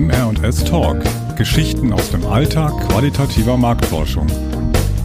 MR&S 0.00 0.64
Talk. 0.64 0.96
Geschichten 1.36 1.92
aus 1.92 2.10
dem 2.10 2.24
Alltag 2.24 2.72
qualitativer 2.88 3.58
Marktforschung. 3.58 4.26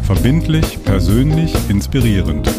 Verbindlich, 0.03 0.81
persönlich, 0.85 1.53
inspirierend. 1.67 2.49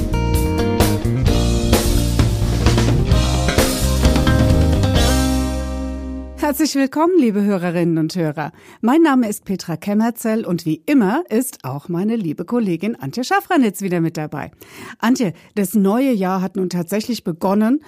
Herzlich 6.37 6.75
willkommen, 6.75 7.15
liebe 7.19 7.43
Hörerinnen 7.43 7.97
und 7.97 8.15
Hörer. 8.15 8.53
Mein 8.83 9.01
Name 9.01 9.29
ist 9.29 9.47
Petra 9.47 9.77
Kemmerzell 9.77 10.45
und 10.45 10.67
wie 10.67 10.83
immer 10.85 11.25
ist 11.31 11.65
auch 11.65 11.89
meine 11.89 12.17
liebe 12.17 12.45
Kollegin 12.45 12.97
Antje 12.97 13.25
Schaffranitz 13.25 13.81
wieder 13.81 14.01
mit 14.01 14.19
dabei. 14.19 14.51
Antje, 14.99 15.33
das 15.55 15.75
neue 15.75 16.13
Jahr 16.13 16.43
hat 16.43 16.57
nun 16.57 16.69
tatsächlich 16.69 17.25
begonnen 17.25 17.81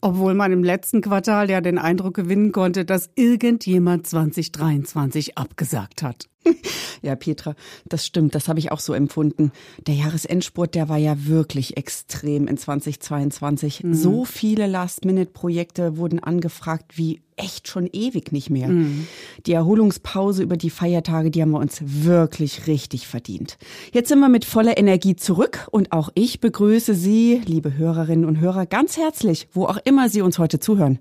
obwohl 0.00 0.34
man 0.34 0.52
im 0.52 0.64
letzten 0.64 1.00
Quartal 1.00 1.50
ja 1.50 1.60
den 1.60 1.78
Eindruck 1.78 2.14
gewinnen 2.14 2.52
konnte, 2.52 2.84
dass 2.84 3.10
irgendjemand 3.14 4.06
2023 4.06 5.38
abgesagt 5.38 6.02
hat. 6.02 6.28
Ja, 7.02 7.14
Petra, 7.14 7.54
das 7.84 8.06
stimmt, 8.06 8.34
das 8.34 8.48
habe 8.48 8.58
ich 8.58 8.72
auch 8.72 8.80
so 8.80 8.92
empfunden. 8.92 9.52
Der 9.86 9.94
Jahresendspurt, 9.94 10.74
der 10.74 10.88
war 10.88 10.96
ja 10.96 11.26
wirklich 11.26 11.76
extrem 11.76 12.48
in 12.48 12.56
2022. 12.56 13.84
Mhm. 13.84 13.94
So 13.94 14.24
viele 14.24 14.66
Last-Minute-Projekte 14.66 15.98
wurden 15.98 16.18
angefragt 16.20 16.96
wie 16.96 17.20
echt 17.36 17.68
schon 17.68 17.88
ewig 17.92 18.32
nicht 18.32 18.50
mehr. 18.50 18.68
Mhm. 18.68 19.06
Die 19.44 19.52
Erholungspause 19.52 20.42
über 20.42 20.56
die 20.56 20.70
Feiertage, 20.70 21.30
die 21.30 21.42
haben 21.42 21.50
wir 21.50 21.60
uns 21.60 21.80
wirklich 21.84 22.66
richtig 22.66 23.06
verdient. 23.06 23.58
Jetzt 23.92 24.08
sind 24.08 24.20
wir 24.20 24.30
mit 24.30 24.44
voller 24.44 24.78
Energie 24.78 25.16
zurück 25.16 25.68
und 25.70 25.92
auch 25.92 26.08
ich 26.14 26.40
begrüße 26.40 26.94
Sie, 26.94 27.42
liebe 27.44 27.76
Hörerinnen 27.76 28.24
und 28.24 28.40
Hörer, 28.40 28.66
ganz 28.66 28.96
herzlich, 28.96 29.48
wo 29.52 29.66
auch 29.66 29.78
immer 29.84 30.08
Sie 30.08 30.22
uns 30.22 30.38
heute 30.38 30.58
zuhören. 30.58 30.98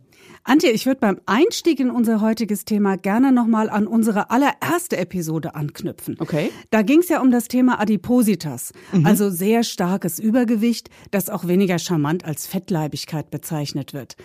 Antje, 0.47 0.69
ich 0.69 0.85
würde 0.85 0.99
beim 0.99 1.19
Einstieg 1.25 1.79
in 1.79 1.89
unser 1.89 2.21
heutiges 2.21 2.65
Thema 2.65 2.97
gerne 2.97 3.31
nochmal 3.31 3.67
an 3.67 3.87
unsere 3.87 4.29
allererste 4.29 4.95
Episode 4.95 5.55
anknüpfen. 5.55 6.17
Okay. 6.19 6.51
Da 6.69 6.83
ging 6.83 6.99
es 6.99 7.09
ja 7.09 7.19
um 7.19 7.31
das 7.31 7.47
Thema 7.47 7.79
Adipositas, 7.81 8.71
mhm. 8.93 9.07
also 9.07 9.31
sehr 9.31 9.63
starkes 9.63 10.19
Übergewicht, 10.19 10.91
das 11.09 11.31
auch 11.31 11.47
weniger 11.47 11.79
charmant 11.79 12.25
als 12.25 12.45
Fettleibigkeit 12.45 13.31
bezeichnet 13.31 13.95
wird. 13.95 14.17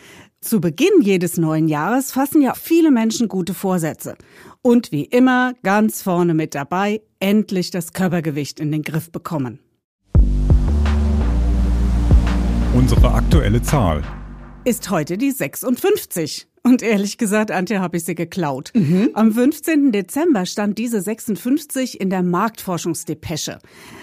Zu 0.42 0.60
Beginn 0.60 1.00
jedes 1.00 1.38
neuen 1.38 1.68
Jahres 1.68 2.12
fassen 2.12 2.42
ja 2.42 2.52
viele 2.52 2.90
Menschen 2.90 3.28
gute 3.28 3.54
Vorsätze. 3.54 4.14
Und 4.60 4.92
wie 4.92 5.04
immer, 5.04 5.54
ganz 5.62 6.02
vorne 6.02 6.34
mit 6.34 6.54
dabei, 6.54 7.00
endlich 7.18 7.70
das 7.70 7.94
Körpergewicht 7.94 8.60
in 8.60 8.70
den 8.70 8.82
Griff 8.82 9.10
bekommen. 9.10 9.60
Unsere 12.74 13.14
aktuelle 13.14 13.62
Zahl 13.62 14.02
ist 14.70 14.88
heute 14.88 15.18
die 15.18 15.32
56. 15.32 16.46
Und 16.62 16.82
ehrlich 16.82 17.16
gesagt, 17.16 17.50
Antje, 17.50 17.80
habe 17.80 17.96
ich 17.96 18.04
sie 18.04 18.14
geklaut. 18.14 18.70
Mhm. 18.74 19.10
Am 19.14 19.32
15. 19.32 19.92
Dezember 19.92 20.44
stand 20.44 20.76
diese 20.76 21.00
56 21.00 21.98
in 21.98 22.10
der 22.10 22.22
Marktforschungsdepesche. 22.22 23.58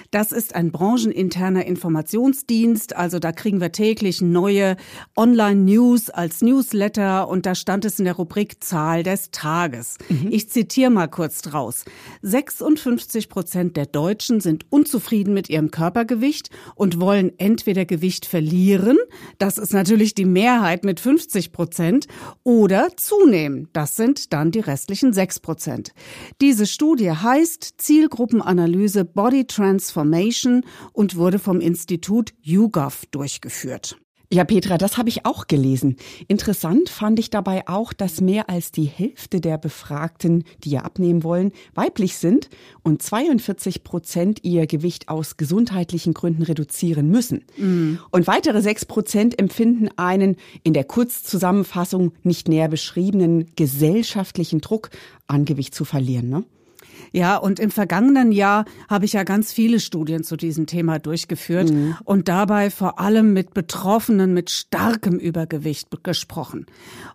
Das 0.10 0.32
ist 0.32 0.56
ein 0.56 0.72
brancheninterner 0.72 1.66
Informationsdienst. 1.66 2.96
Also 2.96 3.20
da 3.20 3.32
kriegen 3.32 3.62
wir 3.62 3.72
täglich 3.72 4.22
neue 4.22 4.76
Online-News 5.16 6.10
als 6.10 6.42
Newsletter 6.42 7.28
und 7.28 7.46
da 7.46 7.54
stand 7.54 7.86
es 7.86 8.00
in 8.00 8.06
der 8.06 8.16
Rubrik 8.16 8.64
Zahl 8.64 9.04
des 9.04 9.30
Tages. 9.30 9.98
Mhm. 10.10 10.30
Ich 10.32 10.50
zitiere 10.50 10.90
mal 10.90 11.08
kurz 11.08 11.44
draus. 11.44 11.86
56 12.24 13.30
Prozent 13.30 13.78
der 13.78 13.86
Deutschen 13.86 14.40
sind 14.40 14.66
unzufrieden 14.72 15.34
mit 15.36 15.50
ihrem 15.50 15.70
Körpergewicht 15.70 16.50
und 16.74 17.00
wollen 17.00 17.38
entweder 17.38 17.86
Gewicht 17.86 18.26
verlieren, 18.26 18.98
das 19.38 19.60
ist 19.60 19.74
natürlich 19.74 20.16
die 20.16 20.26
Mehrheit 20.26 20.84
mit 20.84 21.00
50 21.00 21.52
Prozent, 21.52 22.08
oder 22.48 22.96
zunehmen, 22.96 23.68
das 23.74 23.98
sind 23.98 24.32
dann 24.32 24.52
die 24.52 24.62
restlichen 24.62 25.12
6 25.12 25.42
Prozent. 25.42 25.92
Diese 26.40 26.66
Studie 26.66 27.12
heißt 27.12 27.74
Zielgruppenanalyse 27.78 29.04
Body 29.04 29.46
Transformation 29.46 30.64
und 30.94 31.18
wurde 31.18 31.40
vom 31.40 31.60
Institut 31.60 32.34
YouGov 32.40 33.06
durchgeführt. 33.12 33.98
Ja, 34.30 34.44
Petra, 34.44 34.78
das 34.78 34.98
habe 34.98 35.08
ich 35.08 35.26
auch 35.26 35.48
gelesen. 35.48 35.96
Interessant 36.28 36.90
fand 36.90 37.18
ich 37.18 37.30
dabei 37.30 37.66
auch, 37.70 37.94
dass 37.94 38.20
mehr 38.20 38.50
als 38.50 38.74
die 38.74 38.84
Hälfte 38.84 39.40
der 39.40 39.58
Befragten, 39.58 40.44
die 40.66 40.72
ja 40.72 40.82
abnehmen 40.82 41.24
wollen, 41.24 41.54
weiblich 41.76 42.18
sind 42.18 42.50
und 42.84 43.02
42 43.02 43.86
Prozent 43.86 44.44
ihr 44.44 44.68
Gewicht 44.68 45.08
aus 45.08 45.38
gesundheitlichen 45.38 46.14
Gründen 46.14 46.44
reduzieren 46.44 47.10
müssen. 47.10 47.46
Mhm. 47.56 48.00
Und 48.12 48.28
weitere 48.28 48.62
6 48.62 48.86
Prozent 48.88 49.40
empfinden 49.40 49.88
einen 49.96 50.36
in 50.64 50.74
der 50.74 50.84
Kurzzusammenfassung 50.84 52.12
nicht 52.24 52.50
näher 52.50 52.68
beschriebenen 52.68 53.56
gesellschaftlichen 53.56 54.60
Druck, 54.60 54.90
an 55.28 55.46
Gewicht 55.46 55.74
zu 55.74 55.86
verlieren. 55.86 56.30
Ne? 56.30 56.44
Ja, 57.12 57.38
und 57.38 57.60
im 57.60 57.72
vergangenen 57.72 58.32
Jahr 58.32 58.66
habe 58.90 59.06
ich 59.06 59.14
ja 59.14 59.24
ganz 59.24 59.52
viele 59.52 59.80
Studien 59.80 60.24
zu 60.24 60.38
diesem 60.38 60.66
Thema 60.66 61.00
durchgeführt 61.00 61.72
mhm. 61.72 61.96
und 62.04 62.28
dabei 62.28 62.70
vor 62.70 63.00
allem 63.00 63.34
mit 63.34 63.54
Betroffenen 63.54 64.34
mit 64.34 64.50
starkem 64.50 65.20
Übergewicht 65.20 65.90
gesprochen. 66.04 66.66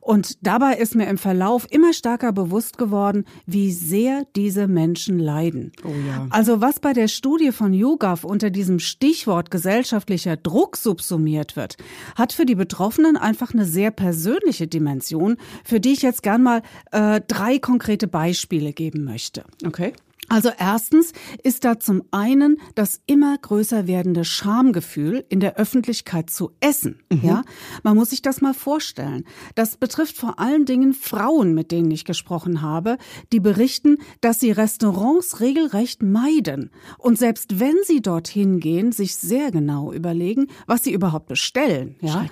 Und 0.00 0.46
dabei 0.46 0.74
ist 0.76 0.94
mir 0.94 1.06
im 1.06 1.18
Verlauf 1.18 1.66
immer 1.70 1.92
stärker 1.92 2.32
bewusst 2.32 2.78
geworden, 2.78 3.24
wie 3.46 3.72
sehr 3.72 4.24
diese 4.34 4.66
Menschen 4.66 5.18
leiden. 5.18 5.72
Oh 5.84 5.88
ja. 5.88 6.26
Also 6.30 6.60
was 6.60 6.80
bei 6.80 6.92
der 6.92 7.08
Studie 7.08 7.52
von 7.52 7.72
YouGov 7.72 8.24
unter 8.24 8.50
diesem 8.50 8.78
Stichwort 8.78 9.50
gesellschaftlicher 9.50 10.36
Druck 10.36 10.76
subsumiert 10.76 11.56
wird, 11.56 11.76
hat 12.16 12.32
für 12.32 12.46
die 12.46 12.54
Betroffenen 12.54 13.16
einfach 13.16 13.52
eine 13.52 13.64
sehr 13.64 13.90
persönliche 13.90 14.66
Dimension, 14.66 15.36
für 15.64 15.80
die 15.80 15.92
ich 15.92 16.02
jetzt 16.02 16.22
gern 16.22 16.42
mal 16.42 16.62
äh, 16.90 17.20
drei 17.26 17.58
konkrete 17.58 18.08
Beispiele 18.08 18.72
geben 18.72 19.04
möchte. 19.04 19.44
Okay. 19.64 19.91
Also 20.32 20.48
erstens 20.56 21.12
ist 21.42 21.62
da 21.66 21.78
zum 21.78 22.04
einen 22.10 22.56
das 22.74 23.02
immer 23.04 23.36
größer 23.36 23.86
werdende 23.86 24.24
Schamgefühl 24.24 25.26
in 25.28 25.40
der 25.40 25.56
Öffentlichkeit 25.56 26.30
zu 26.30 26.52
essen. 26.58 27.00
Mhm. 27.12 27.20
Ja, 27.22 27.42
man 27.82 27.96
muss 27.96 28.10
sich 28.10 28.22
das 28.22 28.40
mal 28.40 28.54
vorstellen. 28.54 29.24
Das 29.56 29.76
betrifft 29.76 30.16
vor 30.16 30.38
allen 30.38 30.64
Dingen 30.64 30.94
Frauen, 30.94 31.52
mit 31.52 31.70
denen 31.70 31.90
ich 31.90 32.06
gesprochen 32.06 32.62
habe, 32.62 32.96
die 33.30 33.40
berichten, 33.40 33.98
dass 34.22 34.40
sie 34.40 34.52
Restaurants 34.52 35.40
regelrecht 35.40 36.02
meiden 36.02 36.70
und 36.96 37.18
selbst 37.18 37.60
wenn 37.60 37.76
sie 37.84 38.00
dorthin 38.00 38.58
gehen, 38.58 38.90
sich 38.90 39.16
sehr 39.16 39.50
genau 39.50 39.92
überlegen, 39.92 40.46
was 40.66 40.82
sie 40.82 40.94
überhaupt 40.94 41.28
bestellen. 41.28 41.96
Ja, 42.00 42.24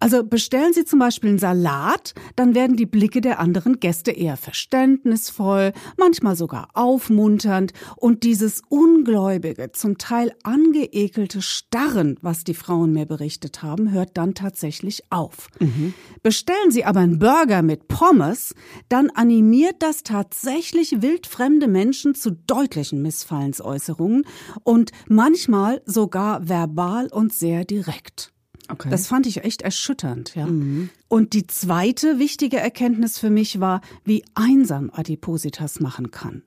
also 0.00 0.24
bestellen 0.24 0.72
sie 0.72 0.86
zum 0.86 1.00
Beispiel 1.00 1.28
einen 1.28 1.38
Salat, 1.38 2.14
dann 2.34 2.54
werden 2.54 2.78
die 2.78 2.86
Blicke 2.86 3.20
der 3.20 3.40
anderen 3.40 3.78
Gäste 3.78 4.10
eher 4.10 4.38
verständnisvoll, 4.38 5.74
manchmal 5.98 6.34
sogar 6.34 6.68
aufmunternd 6.72 7.41
ermunternd 7.42 7.72
und 7.96 8.22
dieses 8.22 8.62
ungläubige, 8.68 9.72
zum 9.72 9.98
Teil 9.98 10.32
angeekelte 10.42 11.42
Starren, 11.42 12.18
was 12.22 12.44
die 12.44 12.54
Frauen 12.54 12.92
mir 12.92 13.06
berichtet 13.06 13.62
haben, 13.62 13.92
hört 13.92 14.16
dann 14.16 14.34
tatsächlich 14.34 15.04
auf. 15.10 15.48
Mhm. 15.60 15.94
Bestellen 16.22 16.70
Sie 16.70 16.84
aber 16.84 17.00
einen 17.00 17.18
Burger 17.18 17.62
mit 17.62 17.88
Pommes, 17.88 18.54
dann 18.88 19.10
animiert 19.10 19.76
das 19.80 20.02
tatsächlich 20.02 21.02
wildfremde 21.02 21.68
Menschen 21.68 22.14
zu 22.14 22.32
deutlichen 22.32 23.02
Missfallensäußerungen 23.02 24.24
und 24.64 24.92
manchmal 25.08 25.82
sogar 25.86 26.48
verbal 26.48 27.08
und 27.08 27.32
sehr 27.32 27.64
direkt. 27.64 28.32
Okay. 28.68 28.88
Das 28.90 29.06
fand 29.06 29.26
ich 29.26 29.44
echt 29.44 29.62
erschütternd, 29.62 30.34
ja. 30.34 30.46
Mhm. 30.46 30.88
Und 31.08 31.34
die 31.34 31.46
zweite 31.46 32.18
wichtige 32.18 32.58
Erkenntnis 32.58 33.18
für 33.18 33.28
mich 33.28 33.60
war, 33.60 33.82
wie 34.04 34.24
einsam 34.34 34.90
Adipositas 34.92 35.80
machen 35.80 36.10
kann. 36.10 36.42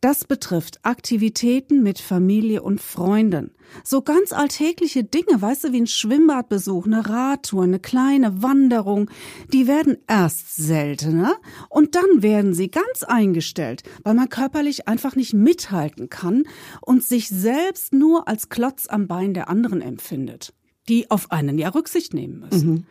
Das 0.00 0.24
betrifft 0.24 0.80
Aktivitäten 0.82 1.82
mit 1.82 1.98
Familie 1.98 2.62
und 2.62 2.80
Freunden. 2.80 3.50
So 3.84 4.00
ganz 4.00 4.32
alltägliche 4.32 5.04
Dinge, 5.04 5.42
weißt 5.42 5.64
du, 5.64 5.72
wie 5.72 5.82
ein 5.82 5.86
Schwimmbadbesuch, 5.86 6.86
eine 6.86 7.06
Radtour, 7.06 7.64
eine 7.64 7.80
kleine 7.80 8.42
Wanderung, 8.42 9.10
die 9.52 9.66
werden 9.66 9.98
erst 10.08 10.56
seltener 10.56 11.36
und 11.68 11.96
dann 11.96 12.22
werden 12.22 12.54
sie 12.54 12.70
ganz 12.70 13.02
eingestellt, 13.02 13.82
weil 14.02 14.14
man 14.14 14.30
körperlich 14.30 14.88
einfach 14.88 15.16
nicht 15.16 15.34
mithalten 15.34 16.08
kann 16.08 16.44
und 16.80 17.04
sich 17.04 17.28
selbst 17.28 17.92
nur 17.92 18.26
als 18.26 18.48
Klotz 18.48 18.86
am 18.88 19.06
Bein 19.06 19.34
der 19.34 19.50
anderen 19.50 19.82
empfindet 19.82 20.54
die 20.90 21.10
auf 21.10 21.30
einen 21.30 21.56
ja 21.56 21.68
Rücksicht 21.68 22.12
nehmen 22.14 22.40
müssen. 22.40 22.70
Mhm. 22.70 22.84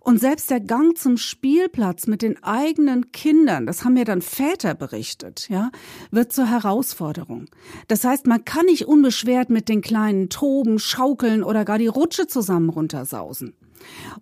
Und 0.00 0.20
selbst 0.20 0.50
der 0.50 0.60
Gang 0.60 0.96
zum 0.96 1.16
Spielplatz 1.16 2.06
mit 2.06 2.20
den 2.20 2.42
eigenen 2.42 3.12
Kindern, 3.12 3.64
das 3.64 3.82
haben 3.82 3.94
mir 3.94 4.04
dann 4.04 4.20
Väter 4.20 4.74
berichtet, 4.74 5.48
ja, 5.48 5.70
wird 6.10 6.32
zur 6.32 6.50
Herausforderung. 6.50 7.46
Das 7.88 8.04
heißt, 8.04 8.26
man 8.26 8.44
kann 8.44 8.66
nicht 8.66 8.86
unbeschwert 8.86 9.48
mit 9.48 9.70
den 9.70 9.80
kleinen 9.80 10.28
toben, 10.28 10.78
schaukeln 10.78 11.42
oder 11.42 11.64
gar 11.64 11.78
die 11.78 11.86
Rutsche 11.86 12.26
zusammen 12.26 12.68
runtersausen. 12.68 13.54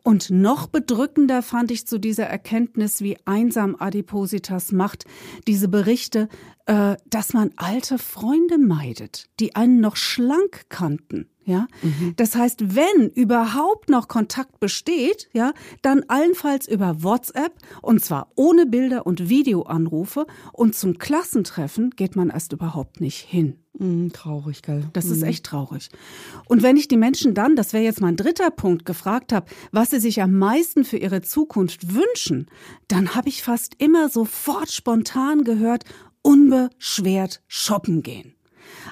Und 0.02 0.30
noch 0.30 0.66
bedrückender 0.66 1.42
fand 1.42 1.70
ich 1.70 1.86
zu 1.86 1.98
dieser 1.98 2.24
Erkenntnis, 2.24 3.00
wie 3.00 3.16
einsam 3.24 3.76
Adipositas 3.78 4.72
macht, 4.72 5.04
diese 5.46 5.68
Berichte, 5.68 6.28
äh, 6.66 6.96
dass 7.06 7.32
man 7.32 7.50
alte 7.56 7.98
Freunde 7.98 8.58
meidet, 8.58 9.26
die 9.40 9.54
einen 9.54 9.80
noch 9.80 9.96
schlank 9.96 10.66
kannten. 10.68 11.28
Ja, 11.46 11.66
mhm. 11.82 12.14
das 12.16 12.36
heißt, 12.36 12.74
wenn 12.74 13.10
überhaupt 13.10 13.90
noch 13.90 14.08
Kontakt 14.08 14.60
besteht, 14.60 15.28
ja, 15.34 15.52
dann 15.82 16.02
allenfalls 16.08 16.66
über 16.66 17.02
WhatsApp 17.02 17.52
und 17.82 18.02
zwar 18.02 18.32
ohne 18.34 18.64
Bilder 18.64 19.04
und 19.04 19.28
Videoanrufe 19.28 20.26
und 20.54 20.74
zum 20.74 20.96
Klassentreffen 20.96 21.90
geht 21.90 22.16
man 22.16 22.30
erst 22.30 22.54
überhaupt 22.54 23.02
nicht 23.02 23.18
hin. 23.18 23.58
Mhm, 23.78 24.12
traurig, 24.12 24.62
gell? 24.62 24.84
Das 24.94 25.06
mhm. 25.06 25.12
ist 25.12 25.22
echt 25.22 25.44
traurig. 25.44 25.90
Und 26.46 26.62
wenn 26.62 26.78
ich 26.78 26.88
die 26.88 26.96
Menschen 26.96 27.34
dann, 27.34 27.56
das 27.56 27.74
wäre 27.74 27.84
jetzt 27.84 28.00
mein 28.00 28.16
dritter 28.16 28.50
Punkt, 28.50 28.86
gefragt 28.86 29.32
habe, 29.32 29.46
was 29.70 29.90
sie 29.90 30.00
sich 30.00 30.22
am 30.22 30.32
meisten 30.38 30.84
für 30.84 30.96
ihre 30.96 31.20
Zukunft 31.20 31.92
wünschen, 31.92 32.46
dann 32.88 33.14
habe 33.14 33.28
ich 33.28 33.42
fast 33.42 33.74
immer 33.82 34.08
sofort 34.08 34.70
spontan 34.70 35.44
gehört, 35.44 35.84
unbeschwert 36.24 37.42
shoppen 37.46 38.02
gehen. 38.02 38.34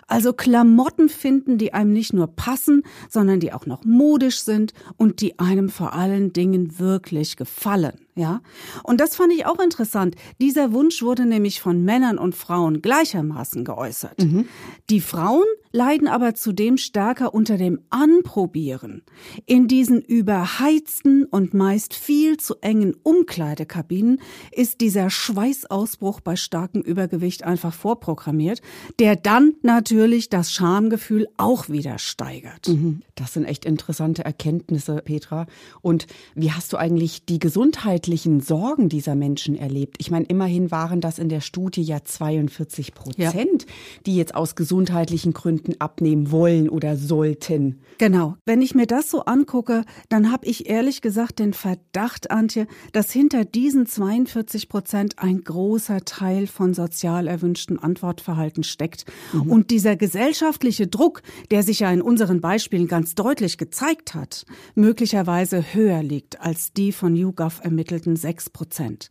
Also 0.06 0.32
Klamotten 0.32 1.08
finden, 1.08 1.58
die 1.58 1.72
einem 1.72 1.92
nicht 1.92 2.12
nur 2.12 2.26
passen, 2.26 2.82
sondern 3.08 3.40
die 3.40 3.52
auch 3.52 3.66
noch 3.66 3.84
modisch 3.84 4.40
sind 4.40 4.72
und 4.96 5.20
die 5.20 5.38
einem 5.38 5.68
vor 5.68 5.94
allen 5.94 6.32
Dingen 6.32 6.78
wirklich 6.78 7.36
gefallen. 7.36 7.98
Ja, 8.14 8.42
und 8.82 9.00
das 9.00 9.16
fand 9.16 9.32
ich 9.32 9.46
auch 9.46 9.58
interessant. 9.58 10.16
Dieser 10.40 10.72
Wunsch 10.72 11.02
wurde 11.02 11.24
nämlich 11.24 11.60
von 11.60 11.82
Männern 11.82 12.18
und 12.18 12.34
Frauen 12.34 12.82
gleichermaßen 12.82 13.64
geäußert. 13.64 14.22
Mhm. 14.22 14.48
Die 14.90 15.00
Frauen 15.00 15.46
leiden 15.72 16.08
aber 16.08 16.34
zudem 16.34 16.76
stärker 16.76 17.34
unter 17.34 17.56
dem 17.56 17.80
Anprobieren. 17.90 19.02
In 19.46 19.68
diesen 19.68 20.00
überheizten 20.00 21.24
und 21.24 21.54
meist 21.54 21.94
viel 21.94 22.36
zu 22.36 22.56
engen 22.60 22.94
Umkleidekabinen 23.02 24.20
ist 24.50 24.80
dieser 24.80 25.10
Schweißausbruch 25.10 26.20
bei 26.20 26.36
starkem 26.36 26.82
Übergewicht 26.82 27.44
einfach 27.44 27.74
vorprogrammiert, 27.74 28.60
der 28.98 29.16
dann 29.16 29.54
natürlich 29.62 30.28
das 30.28 30.52
Schamgefühl 30.52 31.28
auch 31.36 31.68
wieder 31.68 31.98
steigert. 31.98 32.68
Mhm. 32.68 33.02
Das 33.14 33.32
sind 33.32 33.44
echt 33.44 33.64
interessante 33.64 34.24
Erkenntnisse, 34.24 35.02
Petra. 35.04 35.46
Und 35.80 36.06
wie 36.34 36.52
hast 36.52 36.72
du 36.72 36.76
eigentlich 36.76 37.24
die 37.24 37.38
Gesundheit 37.38 37.62
gesundheitlichen 37.72 38.40
Sorgen 38.40 38.88
dieser 38.88 39.14
Menschen 39.14 39.56
erlebt. 39.56 39.96
Ich 39.98 40.10
meine, 40.10 40.26
immerhin 40.26 40.70
waren 40.70 41.00
das 41.00 41.18
in 41.18 41.28
der 41.28 41.40
Studie 41.40 41.82
ja 41.82 42.02
42 42.02 42.92
Prozent, 42.92 43.62
ja. 43.62 43.68
die 44.04 44.16
jetzt 44.16 44.34
aus 44.34 44.56
gesundheitlichen 44.56 45.32
Gründen 45.32 45.61
abnehmen 45.80 46.30
wollen 46.30 46.68
oder 46.68 46.96
sollten. 46.96 47.80
Genau. 47.98 48.36
Wenn 48.44 48.62
ich 48.62 48.74
mir 48.74 48.86
das 48.86 49.10
so 49.10 49.24
angucke, 49.24 49.84
dann 50.08 50.32
habe 50.32 50.46
ich 50.46 50.68
ehrlich 50.68 51.00
gesagt 51.02 51.38
den 51.38 51.52
Verdacht, 51.52 52.30
Antje, 52.30 52.66
dass 52.92 53.10
hinter 53.10 53.44
diesen 53.44 53.86
42 53.86 54.68
Prozent 54.68 55.18
ein 55.18 55.42
großer 55.42 56.04
Teil 56.04 56.46
von 56.46 56.74
sozial 56.74 57.26
erwünschten 57.26 57.78
Antwortverhalten 57.78 58.64
steckt. 58.64 59.04
Mhm. 59.32 59.50
Und 59.50 59.70
dieser 59.70 59.96
gesellschaftliche 59.96 60.86
Druck, 60.86 61.22
der 61.50 61.62
sich 61.62 61.80
ja 61.80 61.90
in 61.90 62.02
unseren 62.02 62.40
Beispielen 62.40 62.88
ganz 62.88 63.14
deutlich 63.14 63.58
gezeigt 63.58 64.14
hat, 64.14 64.44
möglicherweise 64.74 65.74
höher 65.74 66.02
liegt 66.02 66.40
als 66.40 66.72
die 66.72 66.92
von 66.92 67.14
YouGov 67.14 67.60
ermittelten 67.62 67.92
ermittelten 67.92 68.16
6 68.16 68.50
Prozent. 68.50 69.08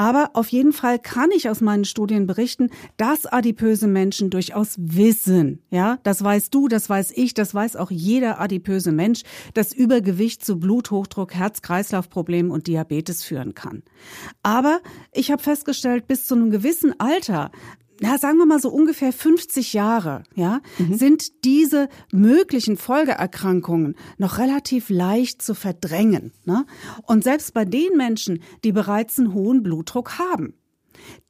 Aber 0.00 0.30
auf 0.32 0.48
jeden 0.48 0.72
Fall 0.72 0.98
kann 0.98 1.30
ich 1.30 1.50
aus 1.50 1.60
meinen 1.60 1.84
Studien 1.84 2.26
berichten, 2.26 2.70
dass 2.96 3.26
adipöse 3.26 3.86
Menschen 3.86 4.30
durchaus 4.30 4.76
wissen, 4.78 5.60
ja, 5.68 5.98
das 6.04 6.24
weißt 6.24 6.54
du, 6.54 6.68
das 6.68 6.88
weiß 6.88 7.12
ich, 7.14 7.34
das 7.34 7.54
weiß 7.54 7.76
auch 7.76 7.90
jeder 7.90 8.40
adipöse 8.40 8.92
Mensch, 8.92 9.24
dass 9.52 9.74
Übergewicht 9.74 10.42
zu 10.42 10.58
Bluthochdruck, 10.58 11.34
Herz-Kreislauf-Problemen 11.34 12.50
und 12.50 12.66
Diabetes 12.66 13.22
führen 13.22 13.54
kann. 13.54 13.82
Aber 14.42 14.80
ich 15.12 15.30
habe 15.30 15.42
festgestellt, 15.42 16.06
bis 16.08 16.24
zu 16.24 16.34
einem 16.34 16.50
gewissen 16.50 16.98
Alter 16.98 17.50
na, 18.00 18.18
sagen 18.18 18.38
wir 18.38 18.46
mal 18.46 18.60
so 18.60 18.70
ungefähr 18.70 19.12
50 19.12 19.74
Jahre, 19.74 20.24
ja, 20.34 20.60
mhm. 20.78 20.94
sind 20.94 21.44
diese 21.44 21.88
möglichen 22.12 22.76
Folgeerkrankungen 22.76 23.94
noch 24.16 24.38
relativ 24.38 24.88
leicht 24.88 25.42
zu 25.42 25.54
verdrängen. 25.54 26.32
Ne? 26.44 26.64
Und 27.06 27.24
selbst 27.24 27.52
bei 27.52 27.64
den 27.64 27.96
Menschen, 27.96 28.42
die 28.64 28.72
bereits 28.72 29.18
einen 29.18 29.34
hohen 29.34 29.62
Blutdruck 29.62 30.18
haben, 30.18 30.54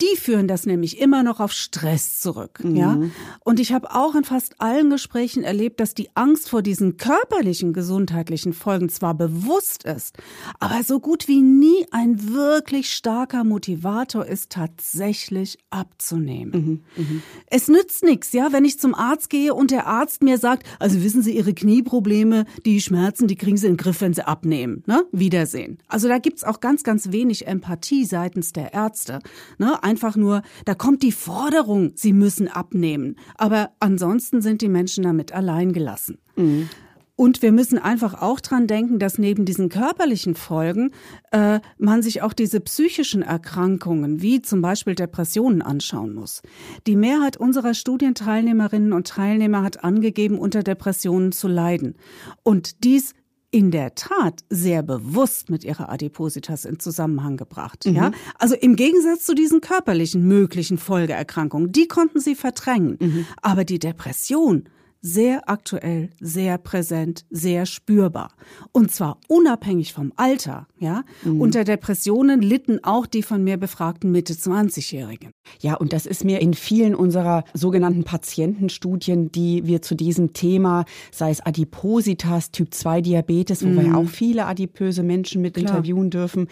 die 0.01 0.17
führen 0.17 0.49
das 0.49 0.67
nämlich 0.67 1.01
immer 1.01 1.23
noch 1.23 1.41
auf 1.41 1.53
Stress 1.53 2.21
zurück, 2.21 2.61
mhm. 2.63 2.77
ja. 2.77 2.99
Und 3.45 3.61
ich 3.61 3.73
habe 3.73 3.95
auch 3.95 4.15
in 4.15 4.25
fast 4.25 4.61
allen 4.61 4.91
Gesprächen 4.91 5.43
erlebt, 5.43 5.81
dass 5.81 5.95
die 5.95 6.11
Angst 6.15 6.49
vor 6.49 6.63
diesen 6.63 6.97
körperlichen 6.97 7.73
gesundheitlichen 7.73 8.53
Folgen 8.53 8.89
zwar 8.89 9.15
bewusst 9.15 9.85
ist, 9.85 10.17
aber 10.59 10.83
so 10.83 11.01
gut 11.01 11.29
wie 11.29 11.43
nie 11.43 11.87
ein 11.91 12.33
wirklich 12.33 12.91
starker 12.91 13.45
Motivator 13.45 14.27
ist, 14.27 14.51
tatsächlich 14.51 15.59
abzunehmen. 15.71 16.85
Mhm. 16.97 17.05
Mhm. 17.05 17.23
Es 17.47 17.69
nützt 17.69 18.05
nichts, 18.05 18.33
ja, 18.33 18.53
wenn 18.53 18.65
ich 18.65 18.79
zum 18.79 18.95
Arzt 18.95 19.31
gehe 19.31 19.55
und 19.55 19.71
der 19.71 19.87
Arzt 19.87 20.23
mir 20.23 20.39
sagt, 20.39 20.67
also 20.79 21.03
wissen 21.03 21.23
Sie, 21.23 21.37
Ihre 21.37 21.55
Knieprobleme, 21.55 22.47
die 22.65 22.81
Schmerzen, 22.81 23.29
die 23.29 23.37
kriegen 23.37 23.57
Sie 23.57 23.67
in 23.67 23.75
den 23.75 23.79
Griff, 23.79 24.01
wenn 24.01 24.15
Sie 24.15 24.27
abnehmen. 24.27 24.83
Ne? 24.87 25.05
Wiedersehen. 25.13 25.79
Also 25.89 26.09
da 26.09 26.19
gibt's 26.19 26.45
auch 26.45 26.61
ganz, 26.61 26.83
ganz 26.83 27.13
wenig 27.13 27.47
Empathie 27.47 28.05
seitens 28.05 28.53
der 28.53 28.73
Ärzte. 28.73 29.21
Ne? 29.61 29.83
Einfach 29.85 30.17
nur, 30.17 30.41
da 30.65 30.75
kommt 30.75 31.03
die 31.03 31.13
Forderung, 31.13 31.93
sie 31.95 32.15
müssen 32.15 32.49
abnehmen. 32.49 33.17
Aber 33.37 33.73
ansonsten 33.79 34.41
sind 34.41 34.63
die 34.63 34.71
Menschen 34.71 35.05
damit 35.05 35.33
allein 35.33 35.75
gelassen. 35.75 36.17
Mhm. 36.35 36.71
Und 37.15 37.43
wir 37.43 37.53
müssen 37.53 37.77
einfach 37.77 38.23
auch 38.23 38.41
dran 38.41 38.67
denken, 38.67 38.99
dass 38.99 39.19
neben 39.19 39.45
diesen 39.45 39.69
körperlichen 39.69 40.35
Folgen 40.35 40.93
äh, 41.33 41.61
man 41.77 42.01
sich 42.01 42.23
auch 42.23 42.33
diese 42.33 42.61
psychischen 42.61 43.21
Erkrankungen 43.21 44.23
wie 44.23 44.41
zum 44.41 44.63
Beispiel 44.63 44.95
Depressionen 44.95 45.61
anschauen 45.61 46.15
muss. 46.15 46.41
Die 46.87 46.97
Mehrheit 46.97 47.37
unserer 47.37 47.75
Studienteilnehmerinnen 47.75 48.95
und 48.95 49.09
Teilnehmer 49.09 49.63
hat 49.63 49.85
angegeben, 49.85 50.39
unter 50.39 50.63
Depressionen 50.63 51.33
zu 51.33 51.49
leiden. 51.49 51.97
Und 52.43 52.83
dies 52.85 53.13
in 53.51 53.71
der 53.71 53.95
Tat 53.95 54.45
sehr 54.49 54.83
bewusst 54.83 55.51
mit 55.51 55.65
ihrer 55.65 55.89
Adipositas 55.91 56.65
in 56.65 56.79
Zusammenhang 56.79 57.37
gebracht. 57.37 57.85
Mhm. 57.87 57.95
Ja, 57.95 58.13
also 58.39 58.55
im 58.55 58.77
Gegensatz 58.77 59.25
zu 59.25 59.35
diesen 59.35 59.61
körperlichen 59.61 60.27
möglichen 60.27 60.79
Folgeerkrankungen, 60.79 61.73
die 61.73 61.89
konnten 61.89 62.21
sie 62.21 62.35
verdrängen. 62.35 62.97
Mhm. 63.01 63.27
Aber 63.43 63.65
die 63.65 63.79
Depression 63.79 64.65
sehr 65.03 65.49
aktuell, 65.49 66.11
sehr 66.21 66.59
präsent, 66.59 67.25
sehr 67.31 67.65
spürbar. 67.65 68.33
Und 68.73 68.91
zwar 68.91 69.19
unabhängig 69.29 69.93
vom 69.93 70.13
Alter, 70.17 70.67
ja. 70.79 71.05
Mhm. 71.25 71.41
Unter 71.41 71.65
Depressionen 71.65 72.43
litten 72.43 72.85
auch 72.85 73.07
die 73.07 73.23
von 73.23 73.43
mir 73.43 73.57
befragten 73.57 74.13
Mitte 74.13 74.35
20-Jährigen. 74.35 75.31
Ja, 75.61 75.75
und 75.75 75.93
das 75.93 76.05
ist 76.07 76.25
mir 76.25 76.41
in 76.41 76.55
vielen 76.55 76.95
unserer 76.95 77.45
sogenannten 77.55 78.05
Patientenstudien, 78.05 79.33
die 79.33 79.67
wir 79.67 79.81
zu 79.81 79.95
diesem 79.95 80.35
Thema, 80.35 80.85
sei 81.11 81.31
es 81.31 81.41
Adipositas, 81.41 82.51
Typ 82.51 82.75
2 82.75 83.01
Diabetes, 83.01 83.65
wo 83.65 83.69
mhm. 83.69 83.77
wir 83.77 83.87
ja 83.87 83.95
auch 83.95 84.09
viele 84.09 84.47
adipöse 84.47 85.03
Menschen 85.03 85.41
mit 85.41 85.55
Klar. 85.55 85.69
interviewen 85.69 86.11
dürfen, 86.11 86.49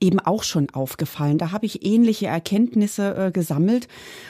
eben 0.00 0.18
auch 0.18 0.42
schon 0.42 0.68
aufgefallen. 0.70 1.38
Da 1.38 1.52
habe 1.52 1.66
ich 1.66 1.84
ähnliche 1.86 2.26
Erkenntnisse 2.26 3.14
äh, 3.14 3.30
gesammelt. 3.30 3.86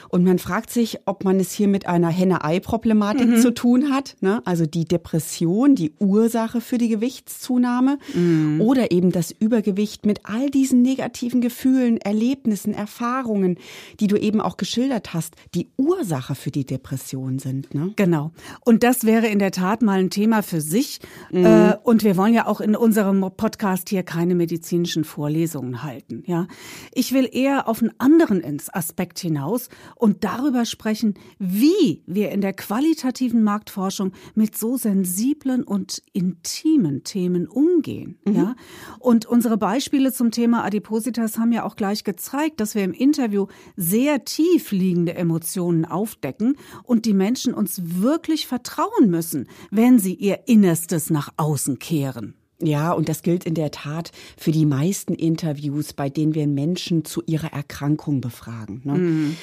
Und 0.09 0.23
man 0.23 0.37
fragt 0.37 0.69
sich, 0.69 0.99
ob 1.05 1.23
man 1.23 1.39
es 1.39 1.51
hier 1.51 1.67
mit 1.67 1.87
einer 1.87 2.09
Henne-Ei-Problematik 2.09 3.27
mhm. 3.27 3.37
zu 3.37 3.54
tun 3.55 3.91
hat, 3.91 4.15
ne? 4.21 4.41
also 4.45 4.65
die 4.65 4.85
Depression, 4.85 5.75
die 5.75 5.93
Ursache 5.99 6.61
für 6.61 6.77
die 6.77 6.89
Gewichtszunahme 6.89 7.97
mhm. 8.13 8.61
oder 8.61 8.91
eben 8.91 9.11
das 9.11 9.31
Übergewicht 9.31 10.05
mit 10.05 10.21
all 10.23 10.49
diesen 10.49 10.81
negativen 10.81 11.41
Gefühlen, 11.41 11.97
Erlebnissen, 11.97 12.73
Erfahrungen, 12.73 13.57
die 13.99 14.07
du 14.07 14.17
eben 14.17 14.41
auch 14.41 14.57
geschildert 14.57 15.13
hast, 15.13 15.35
die 15.53 15.69
Ursache 15.77 16.35
für 16.35 16.51
die 16.51 16.65
Depression 16.65 17.39
sind. 17.39 17.73
Ne? 17.73 17.93
Genau. 17.95 18.31
Und 18.63 18.83
das 18.83 19.05
wäre 19.05 19.27
in 19.27 19.39
der 19.39 19.51
Tat 19.51 19.81
mal 19.81 19.99
ein 19.99 20.09
Thema 20.09 20.43
für 20.43 20.61
sich. 20.61 20.99
Mhm. 21.31 21.45
Äh, 21.45 21.75
und 21.83 22.03
wir 22.03 22.17
wollen 22.17 22.33
ja 22.33 22.47
auch 22.47 22.61
in 22.61 22.75
unserem 22.75 23.21
Podcast 23.35 23.89
hier 23.89 24.03
keine 24.03 24.35
medizinischen 24.35 25.03
Vorlesungen 25.03 25.83
halten. 25.83 26.23
Ja, 26.27 26.47
ich 26.93 27.13
will 27.13 27.29
eher 27.31 27.67
auf 27.67 27.81
einen 27.81 27.93
anderen 27.97 28.43
Aspekt 28.71 29.19
hinaus 29.19 29.69
und 29.95 30.23
darüber 30.23 30.65
sprechen, 30.65 31.15
wie 31.39 32.03
wir 32.05 32.31
in 32.31 32.41
der 32.41 32.53
qualitativen 32.53 33.43
Marktforschung 33.45 34.11
mit 34.33 34.57
so 34.57 34.75
sensiblen 34.75 35.63
und 35.63 36.01
intimen 36.11 37.05
Themen 37.05 37.47
umgehen. 37.47 38.17
Mhm. 38.25 38.35
Ja? 38.35 38.55
Und 38.99 39.25
unsere 39.25 39.57
Beispiele 39.57 40.11
zum 40.11 40.31
Thema 40.31 40.65
Adipositas 40.65 41.37
haben 41.37 41.53
ja 41.53 41.63
auch 41.63 41.77
gleich 41.77 42.03
gezeigt, 42.03 42.59
dass 42.59 42.75
wir 42.75 42.83
im 42.83 42.91
Interview 42.91 43.47
sehr 43.77 44.25
tief 44.25 44.71
liegende 44.71 45.15
Emotionen 45.15 45.85
aufdecken 45.85 46.57
und 46.83 47.05
die 47.05 47.13
Menschen 47.13 47.53
uns 47.53 47.81
wirklich 48.01 48.47
vertrauen 48.47 49.09
müssen, 49.09 49.47
wenn 49.71 49.99
sie 49.99 50.15
ihr 50.15 50.47
Innerstes 50.47 51.09
nach 51.09 51.29
außen 51.37 51.79
kehren. 51.79 52.35
Ja, 52.61 52.93
und 52.93 53.09
das 53.09 53.21
gilt 53.21 53.43
in 53.43 53.53
der 53.53 53.71
Tat 53.71 54.11
für 54.37 54.51
die 54.51 54.65
meisten 54.65 55.13
Interviews, 55.13 55.93
bei 55.93 56.09
denen 56.09 56.35
wir 56.35 56.47
Menschen 56.47 57.03
zu 57.03 57.21
ihrer 57.25 57.51
Erkrankung 57.51 58.21
befragen. 58.21 58.81
Ne? 58.85 58.93
Mhm. 58.93 59.37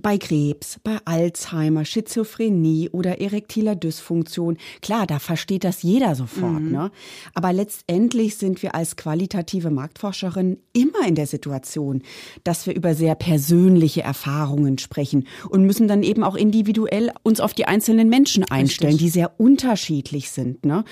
Bei 0.00 0.18
Krebs, 0.18 0.78
bei 0.82 0.98
Alzheimer, 1.04 1.84
Schizophrenie 1.84 2.88
oder 2.90 3.20
erektiler 3.20 3.74
Dysfunktion, 3.76 4.56
klar, 4.82 5.06
da 5.06 5.18
versteht 5.18 5.64
das 5.64 5.82
jeder 5.82 6.14
sofort. 6.14 6.60
Mhm. 6.60 6.72
Ne? 6.72 6.90
Aber 7.34 7.52
letztendlich 7.52 8.36
sind 8.36 8.62
wir 8.62 8.74
als 8.74 8.96
qualitative 8.96 9.70
Marktforscherin 9.70 10.58
immer 10.72 11.06
in 11.06 11.14
der 11.14 11.26
Situation, 11.26 12.02
dass 12.44 12.66
wir 12.66 12.74
über 12.74 12.94
sehr 12.94 13.14
persönliche 13.14 14.02
Erfahrungen 14.02 14.78
sprechen 14.78 15.26
und 15.48 15.64
müssen 15.64 15.88
dann 15.88 16.02
eben 16.02 16.24
auch 16.24 16.36
individuell 16.36 17.12
uns 17.22 17.40
auf 17.40 17.54
die 17.54 17.66
einzelnen 17.66 18.08
Menschen 18.08 18.44
einstellen, 18.44 18.92
Richtig. 18.92 19.06
die 19.06 19.10
sehr 19.12 19.38
unterschiedlich 19.38 20.30
sind, 20.30 20.64
ne? 20.64 20.84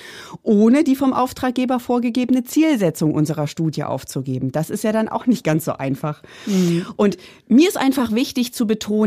ohne 0.43 0.83
die 0.83 0.95
vom 0.95 1.13
Auftraggeber 1.13 1.79
vorgegebene 1.79 2.43
Zielsetzung 2.43 3.13
unserer 3.13 3.47
Studie 3.47 3.83
aufzugeben. 3.83 4.51
Das 4.51 4.69
ist 4.69 4.83
ja 4.83 4.91
dann 4.91 5.09
auch 5.09 5.25
nicht 5.25 5.43
ganz 5.43 5.65
so 5.65 5.73
einfach. 5.73 6.21
Mhm. 6.45 6.85
Und 6.95 7.17
mir 7.47 7.67
ist 7.67 7.77
einfach 7.77 8.13
wichtig 8.13 8.53
zu 8.53 8.67
betonen, 8.67 8.98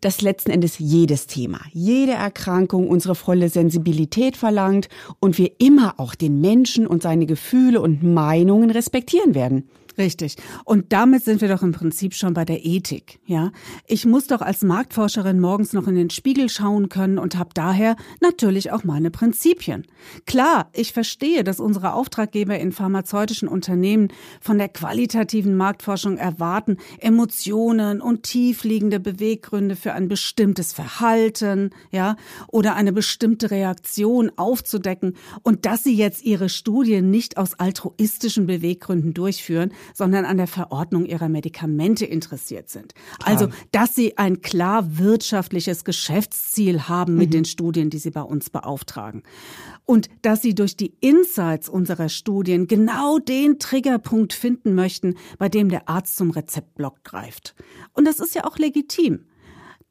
dass 0.00 0.22
letzten 0.22 0.50
Endes 0.50 0.78
jedes 0.78 1.26
Thema, 1.26 1.60
jede 1.72 2.12
Erkrankung 2.12 2.88
unsere 2.88 3.14
volle 3.14 3.48
Sensibilität 3.48 4.36
verlangt 4.36 4.88
und 5.20 5.38
wir 5.38 5.52
immer 5.58 5.94
auch 5.98 6.14
den 6.14 6.40
Menschen 6.40 6.86
und 6.86 7.02
seine 7.02 7.26
Gefühle 7.26 7.80
und 7.80 8.02
Meinungen 8.02 8.70
respektieren 8.70 9.34
werden. 9.34 9.68
Richtig. 9.98 10.36
Und 10.64 10.92
damit 10.92 11.24
sind 11.24 11.40
wir 11.40 11.48
doch 11.48 11.62
im 11.62 11.72
Prinzip 11.72 12.14
schon 12.14 12.34
bei 12.34 12.44
der 12.44 12.66
Ethik, 12.66 13.18
ja? 13.24 13.50
Ich 13.86 14.04
muss 14.04 14.26
doch 14.26 14.42
als 14.42 14.62
Marktforscherin 14.62 15.40
morgens 15.40 15.72
noch 15.72 15.88
in 15.88 15.94
den 15.94 16.10
Spiegel 16.10 16.50
schauen 16.50 16.90
können 16.90 17.18
und 17.18 17.38
habe 17.38 17.50
daher 17.54 17.96
natürlich 18.20 18.72
auch 18.72 18.84
meine 18.84 19.10
Prinzipien. 19.10 19.86
Klar, 20.26 20.68
ich 20.74 20.92
verstehe, 20.92 21.44
dass 21.44 21.60
unsere 21.60 21.94
Auftraggeber 21.94 22.58
in 22.58 22.72
pharmazeutischen 22.72 23.48
Unternehmen 23.48 24.08
von 24.40 24.58
der 24.58 24.68
qualitativen 24.68 25.56
Marktforschung 25.56 26.18
erwarten, 26.18 26.76
Emotionen 26.98 28.02
und 28.02 28.24
tiefliegende 28.24 29.00
Beweggründe 29.00 29.76
für 29.76 29.94
ein 29.94 30.08
bestimmtes 30.08 30.74
Verhalten, 30.74 31.70
ja, 31.90 32.16
oder 32.48 32.74
eine 32.74 32.92
bestimmte 32.92 33.50
Reaktion 33.50 34.30
aufzudecken 34.36 35.16
und 35.42 35.64
dass 35.64 35.84
sie 35.84 35.94
jetzt 35.94 36.22
ihre 36.22 36.50
Studien 36.50 37.10
nicht 37.10 37.38
aus 37.38 37.54
altruistischen 37.54 38.46
Beweggründen 38.46 39.14
durchführen, 39.14 39.72
sondern 39.94 40.24
an 40.24 40.36
der 40.36 40.46
Verordnung 40.46 41.06
ihrer 41.06 41.28
Medikamente 41.28 42.04
interessiert 42.04 42.68
sind. 42.68 42.94
Klar. 42.94 43.28
Also, 43.28 43.48
dass 43.72 43.94
sie 43.94 44.18
ein 44.18 44.42
klar 44.42 44.98
wirtschaftliches 44.98 45.84
Geschäftsziel 45.84 46.82
haben 46.82 47.16
mit 47.16 47.28
mhm. 47.28 47.32
den 47.32 47.44
Studien, 47.44 47.90
die 47.90 47.98
sie 47.98 48.10
bei 48.10 48.22
uns 48.22 48.50
beauftragen. 48.50 49.22
Und 49.84 50.08
dass 50.22 50.42
sie 50.42 50.54
durch 50.54 50.76
die 50.76 50.94
Insights 51.00 51.68
unserer 51.68 52.08
Studien 52.08 52.66
genau 52.66 53.18
den 53.18 53.58
Triggerpunkt 53.58 54.32
finden 54.32 54.74
möchten, 54.74 55.14
bei 55.38 55.48
dem 55.48 55.68
der 55.68 55.88
Arzt 55.88 56.16
zum 56.16 56.30
Rezeptblock 56.30 57.04
greift. 57.04 57.54
Und 57.92 58.04
das 58.04 58.18
ist 58.18 58.34
ja 58.34 58.44
auch 58.44 58.58
legitim. 58.58 59.26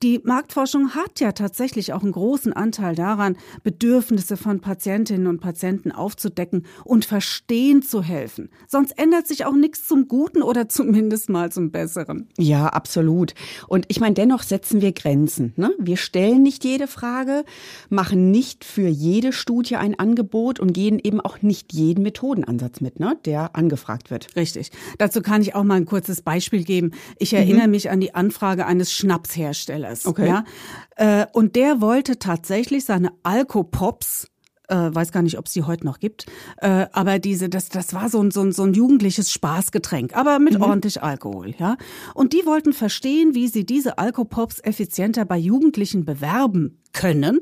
Die 0.06 0.22
Marktforschung 0.24 0.92
hat 0.94 1.20
ja 1.20 1.32
tatsächlich 1.32 1.92
auch 1.92 2.04
einen 2.04 2.12
großen 2.12 2.54
Anteil 2.54 2.94
daran, 2.94 3.38
Bedürfnisse 3.64 4.38
von 4.38 4.60
Patientinnen 4.60 5.26
und 5.26 5.42
Patienten 5.42 5.92
aufzudecken 5.92 6.68
und 6.84 7.06
verstehen 7.06 7.82
zu 7.82 8.04
helfen. 8.04 8.52
Sonst 8.68 9.00
ändert 9.00 9.26
sich 9.26 9.46
auch 9.46 9.56
nichts 9.56 9.88
zum 9.88 10.08
Guten 10.08 10.44
oder 10.44 10.70
zumindest 10.70 11.30
mal 11.30 11.52
zum 11.52 11.72
Besseren. 11.72 12.30
Ja, 12.38 12.68
absolut. 12.68 13.34
Und 13.68 13.86
ich 13.88 14.00
meine, 14.00 14.14
dennoch 14.14 14.44
setzen 14.44 14.80
wir 14.80 14.92
Grenzen. 14.92 15.54
Ne? 15.56 15.72
Wir 15.80 15.98
stellen 15.98 16.44
nicht 16.44 16.64
jede 16.64 16.86
Frage, 16.86 17.44
machen 17.90 18.30
nicht 18.30 18.64
für 18.64 18.88
jede 18.88 19.34
Studie 19.34 19.76
ein 19.76 19.98
Angebot 19.98 20.60
und 20.60 20.74
gehen 20.74 21.00
eben 21.04 21.20
auch 21.20 21.42
nicht 21.42 21.74
jeden 21.74 22.04
Methodenansatz 22.04 22.80
mit, 22.80 23.00
ne? 23.00 23.18
der 23.26 23.56
angefragt 23.56 24.12
wird. 24.12 24.36
Richtig. 24.36 24.70
Dazu 25.00 25.24
kann 25.24 25.42
ich 25.42 25.56
auch 25.56 25.64
mal 25.64 25.78
ein 25.78 25.86
kurzes 25.86 26.22
Beispiel 26.22 26.64
geben. 26.64 26.92
Ich 27.18 27.34
erinnere 27.34 27.66
mhm. 27.66 27.72
mich 27.72 27.90
an 27.90 28.02
die 28.02 28.14
Anfrage 28.14 28.68
eines 28.68 28.94
Schnapsherstellers. 28.94 29.95
Herstellers. 29.96 30.06
Okay. 30.06 30.28
Ja? 30.28 31.22
Äh, 31.22 31.28
und 31.34 31.56
der 31.56 31.82
wollte 31.82 32.20
tatsächlich 32.20 32.86
seine 32.86 33.12
Alkopops 33.24 34.28
äh, 34.68 34.76
weiß 34.76 35.12
gar 35.12 35.22
nicht, 35.22 35.38
ob 35.38 35.46
es 35.46 35.54
die 35.54 35.62
heute 35.62 35.86
noch 35.86 36.00
gibt, 36.00 36.26
äh, 36.58 36.88
aber 36.92 37.20
diese, 37.20 37.50
das, 37.50 37.70
das 37.70 37.94
war 37.94 38.10
so 38.10 38.20
ein, 38.20 38.32
so 38.32 38.42
ein, 38.42 38.52
so 38.52 38.64
ein 38.64 38.74
jugendliches 38.74 39.32
Spaßgetränk, 39.32 40.16
aber 40.16 40.40
mit 40.40 40.56
mhm. 40.56 40.64
ordentlich 40.64 41.04
Alkohol, 41.04 41.54
ja. 41.60 41.78
Und 42.16 42.34
die 42.34 42.48
wollten 42.48 42.74
verstehen, 42.74 43.36
wie 43.36 43.48
sie 43.48 43.64
diese 43.64 44.00
Alkopops 44.00 44.60
effizienter 44.64 45.24
bei 45.24 45.38
Jugendlichen 45.38 46.04
bewerben 46.04 46.82
können 46.94 47.42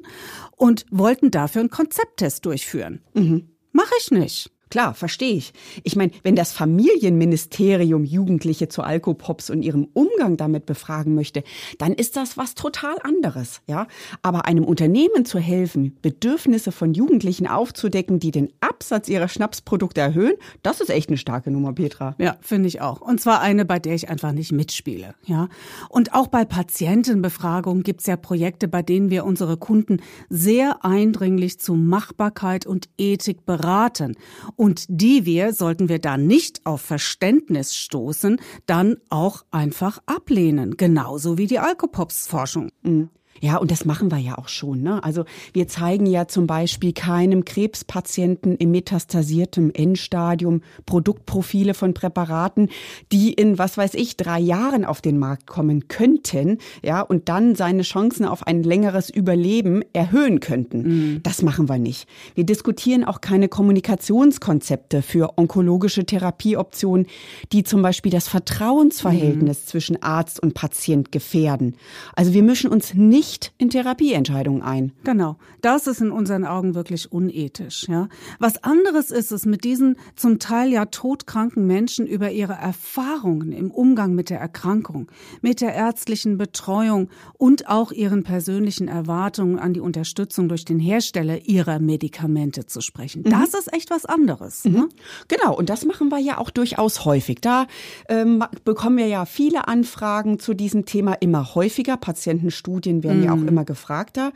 und 0.58 0.86
wollten 0.92 1.32
dafür 1.32 1.62
einen 1.62 1.70
Konzepttest 1.70 2.46
durchführen. 2.46 3.02
Mhm. 3.14 3.50
Mach 3.72 3.90
ich 4.00 4.12
nicht. 4.12 4.52
Klar, 4.74 4.96
verstehe 4.96 5.36
ich. 5.36 5.54
Ich 5.84 5.96
meine, 5.96 6.14
wenn 6.24 6.36
das 6.36 6.52
Familienministerium 6.52 8.06
Jugendliche 8.06 8.70
zu 8.70 8.82
Alkopops 8.82 9.52
und 9.52 9.62
ihrem 9.62 9.88
Umgang 9.94 10.36
damit 10.36 10.66
befragen 10.66 11.14
möchte, 11.14 11.44
dann 11.78 11.94
ist 11.94 12.16
das 12.18 12.40
was 12.40 12.56
total 12.56 12.96
anderes, 13.04 13.62
ja? 13.68 13.86
Aber 14.24 14.46
einem 14.46 14.64
Unternehmen 14.64 15.26
zu 15.26 15.38
helfen, 15.38 15.96
Bedürfnisse 16.02 16.72
von 16.72 16.96
Jugendlichen 16.96 17.46
aufzudecken, 17.46 18.18
die 18.18 18.32
den 18.32 18.52
Absatz 18.62 19.10
ihrer 19.10 19.28
Schnapsprodukte 19.28 20.02
erhöhen, 20.02 20.34
das 20.64 20.82
ist 20.82 20.90
echt 20.90 21.10
eine 21.10 21.20
starke 21.20 21.52
Nummer, 21.52 21.74
Petra. 21.74 22.16
Ja, 22.18 22.38
finde 22.42 22.68
ich 22.68 22.82
auch. 22.82 23.00
Und 23.00 23.22
zwar 23.22 23.42
eine, 23.42 23.66
bei 23.66 23.78
der 23.78 23.94
ich 23.94 24.10
einfach 24.10 24.32
nicht 24.32 24.52
mitspiele, 24.52 25.14
ja? 25.26 25.50
Und 25.88 26.16
auch 26.16 26.30
bei 26.30 26.46
Patientenbefragungen 26.46 27.84
gibt's 27.84 28.08
ja 28.08 28.18
Projekte, 28.18 28.68
bei 28.68 28.82
denen 28.82 29.12
wir 29.12 29.24
unsere 29.24 29.56
Kunden 29.56 29.98
sehr 30.32 30.84
eindringlich 30.84 31.60
zu 31.60 31.76
Machbarkeit 31.76 32.66
und 32.66 32.90
Ethik 32.98 33.46
beraten 33.46 34.16
die 34.90 35.26
wir, 35.26 35.54
sollten 35.54 35.90
wir 35.90 36.00
da 36.00 36.18
nicht 36.18 36.66
auf 36.66 36.82
Verständnis 36.82 37.76
stoßen, 37.76 38.40
dann 38.66 38.98
auch 39.10 39.44
einfach 39.52 40.00
ablehnen, 40.06 40.78
genauso 40.78 41.38
wie 41.38 41.48
die 41.48 41.60
Alkopops-Forschung. 41.60 42.72
Mhm. 42.84 43.10
Ja, 43.42 43.58
und 43.58 43.72
das 43.72 43.84
machen 43.84 44.10
wir 44.10 44.20
ja 44.20 44.38
auch 44.38 44.48
schon. 44.48 44.82
Ne? 44.84 45.04
Also 45.04 45.26
wir 45.52 45.68
zeigen 45.68 46.06
ja 46.06 46.28
zum 46.28 46.48
Beispiel 46.48 46.94
keinem 46.94 47.44
Krebspatienten 47.44 48.56
im 48.56 48.72
metastasiertem 48.72 49.72
Endstadium 49.74 50.62
Produktprofile 50.86 51.74
von 51.74 51.94
Präparaten, 51.94 52.70
die 53.12 53.34
in, 53.34 53.58
was 53.58 53.78
weiß 53.78 53.96
ich, 53.96 54.16
drei 54.16 54.40
Jahren 54.40 54.86
auf 54.86 55.02
den 55.02 55.20
Markt 55.20 55.48
kommen 55.48 55.88
könnten, 55.88 56.60
ja, 56.84 57.02
und 57.02 57.28
dann 57.28 57.56
seine 57.56 57.82
Chancen 57.82 58.26
auf 58.26 58.48
ein 58.48 58.64
längeres 58.64 59.10
Überleben 59.10 59.84
erhöhen 59.92 60.40
könnten. 60.40 60.82
Mhm. 60.84 61.24
Das 61.24 61.42
machen 61.42 61.68
wir 61.68 61.80
nicht. 61.80 62.08
Wir 62.36 62.46
diskutieren 62.46 63.04
auch 63.04 63.20
keine 63.20 63.50
Kommunikationskonzepte 63.50 65.02
für 65.02 65.38
onkologische 65.38 66.06
Therapieoptionen, 66.06 67.08
die 67.52 67.64
zum 67.64 67.82
Beispiel 67.82 68.12
das 68.12 68.28
Vertrauensverhältnis 68.28 69.62
mhm. 69.62 69.68
zwischen 69.68 70.02
Arzt 70.02 70.42
und 70.42 70.54
Patient 70.54 71.12
gefährden. 71.12 71.76
Also 72.16 72.34
wir 72.34 72.44
mischen 72.44 72.70
uns 72.70 72.94
nicht 72.94 73.23
nicht 73.24 73.54
in 73.58 73.70
Therapieentscheidungen 73.70 74.62
ein. 74.62 74.92
Genau. 75.06 75.38
Das 75.62 75.88
ist 75.88 76.02
in 76.02 76.12
unseren 76.12 76.44
Augen 76.44 76.76
wirklich 76.76 77.10
unethisch, 77.10 77.88
ja. 77.88 78.10
Was 78.38 78.62
anderes 78.66 79.12
ist 79.12 79.32
es, 79.32 79.46
mit 79.46 79.64
diesen 79.64 79.96
zum 80.18 80.40
Teil 80.40 80.74
ja 80.74 80.86
todkranken 80.86 81.66
Menschen 81.66 82.06
über 82.06 82.32
ihre 82.32 82.54
Erfahrungen 82.54 83.54
im 83.54 83.72
Umgang 83.72 84.14
mit 84.14 84.30
der 84.30 84.42
Erkrankung, 84.42 85.10
mit 85.42 85.62
der 85.62 85.74
ärztlichen 85.74 86.38
Betreuung 86.38 87.08
und 87.38 87.70
auch 87.70 87.94
ihren 87.94 88.24
persönlichen 88.24 88.90
Erwartungen 88.90 89.58
an 89.58 89.74
die 89.74 89.80
Unterstützung 89.80 90.50
durch 90.50 90.66
den 90.66 90.80
Hersteller 90.80 91.46
ihrer 91.46 91.80
Medikamente 91.80 92.66
zu 92.66 92.82
sprechen. 92.82 93.24
Mhm. 93.26 93.30
Das 93.30 93.54
ist 93.54 93.72
echt 93.72 93.90
was 93.90 94.04
anderes. 94.06 94.66
Mhm. 94.66 94.72
Ne? 94.74 94.90
Genau. 95.30 95.56
Und 95.56 95.70
das 95.70 95.86
machen 95.86 96.10
wir 96.10 96.20
ja 96.20 96.40
auch 96.40 96.50
durchaus 96.50 97.06
häufig. 97.06 97.40
Da 97.40 97.68
ähm, 98.10 98.44
bekommen 98.66 98.98
wir 98.98 99.08
ja 99.08 99.24
viele 99.24 99.70
Anfragen 99.70 100.40
zu 100.40 100.54
diesem 100.54 100.84
Thema 100.84 101.14
immer 101.14 101.56
häufiger. 101.56 101.96
Patientenstudien 101.96 103.02
werden 103.04 103.13
ja 103.22 103.34
auch 103.34 103.38
mhm. 103.38 103.50
immer 103.50 103.66
gefragter. 103.66 104.32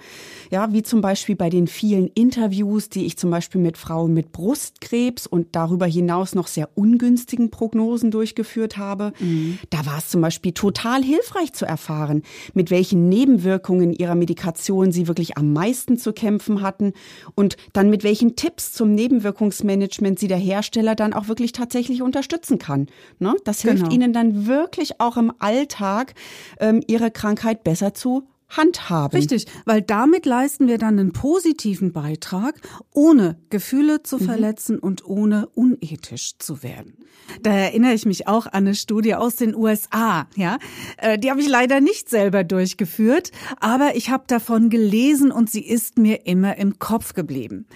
Ja, 0.52 0.72
wie 0.74 0.84
zum 0.84 1.02
Beispiel 1.02 1.36
bei 1.36 1.50
den 1.50 1.68
vielen 1.68 2.08
Interviews, 2.10 2.90
die 2.90 3.06
ich 3.06 3.18
zum 3.18 3.32
Beispiel 3.32 3.62
mit 3.62 3.78
Frauen 3.78 4.14
mit 4.14 4.32
Brustkrebs 4.32 5.26
und 5.26 5.56
darüber 5.56 5.86
hinaus 5.86 6.36
noch 6.36 6.48
sehr 6.48 6.70
ungünstigen 6.76 7.50
Prognosen 7.50 8.12
durchgeführt 8.12 8.78
habe. 8.78 9.14
Mhm. 9.20 9.60
Da 9.70 9.86
war 9.86 9.98
es 9.98 10.10
zum 10.10 10.22
Beispiel 10.22 10.52
total 10.52 11.04
hilfreich 11.04 11.54
zu 11.54 11.66
erfahren, 11.66 12.24
mit 12.54 12.72
welchen 12.72 13.10
Nebenwirkungen 13.10 13.94
ihrer 13.94 14.16
Medikation 14.16 14.92
sie 14.92 15.08
wirklich 15.08 15.38
am 15.38 15.54
meisten 15.54 15.98
zu 15.98 16.14
kämpfen 16.14 16.62
hatten 16.62 16.94
und 17.36 17.58
dann 17.74 17.90
mit 17.90 18.04
welchen 18.04 18.36
Tipps 18.36 18.74
zum 18.74 18.94
Nebenwirkungsmanagement 18.94 20.20
sie 20.20 20.28
der 20.28 20.38
Hersteller 20.38 20.96
dann 20.96 21.14
auch 21.14 21.28
wirklich 21.28 21.52
tatsächlich 21.52 22.02
unterstützen 22.02 22.60
kann. 22.60 22.88
Ne? 23.20 23.36
Das 23.44 23.62
hilft 23.62 23.84
genau. 23.84 23.94
ihnen 23.94 24.14
dann 24.14 24.48
wirklich 24.48 25.00
auch 25.00 25.18
im 25.18 25.34
Alltag, 25.40 26.14
ähm, 26.60 26.84
ihre 26.88 27.12
Krankheit 27.12 27.64
besser 27.64 27.94
zu 27.94 28.28
handhaben. 28.50 29.18
Richtig, 29.18 29.46
weil 29.66 29.82
damit 29.82 30.25
leisten 30.25 30.68
wir 30.68 30.77
dann 30.77 31.00
einen 31.00 31.13
positiven 31.13 31.92
Beitrag, 31.92 32.56
ohne 32.94 33.38
Gefühle 33.50 34.04
zu 34.04 34.18
mhm. 34.18 34.25
verletzen 34.25 34.80
und 34.80 35.06
ohne 35.06 35.48
unethisch 35.48 36.38
zu 36.39 36.63
werden. 36.63 36.98
Da 37.42 37.51
erinnere 37.51 37.94
ich 37.94 38.06
mich 38.06 38.27
auch 38.27 38.46
an 38.46 38.68
eine 38.68 38.75
Studie 38.75 39.16
aus 39.16 39.36
den 39.36 39.56
USA, 39.56 40.27
ja. 40.36 40.58
Äh, 40.98 41.20
die 41.20 41.30
habe 41.30 41.42
ich 41.42 41.50
leider 41.50 41.82
nicht 41.82 42.10
selber 42.10 42.44
durchgeführt, 42.44 43.32
aber 43.60 43.96
ich 43.96 44.10
habe 44.10 44.24
davon 44.27 44.70
gelesen 44.70 45.32
und 45.32 45.50
sie 45.50 45.66
ist 45.66 45.98
mir 45.98 46.25
immer 46.25 46.58
im 46.58 46.80
Kopf 46.80 47.13
geblieben. 47.13 47.68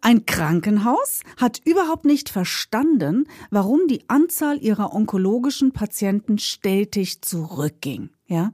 Ein 0.00 0.26
Krankenhaus 0.26 1.20
hat 1.36 1.60
überhaupt 1.64 2.04
nicht 2.04 2.28
verstanden, 2.28 3.24
warum 3.50 3.80
die 3.88 4.08
Anzahl 4.08 4.58
ihrer 4.58 4.94
onkologischen 4.94 5.72
Patienten 5.72 6.38
stetig 6.38 7.22
zurückging. 7.22 8.10
Ja, 8.32 8.52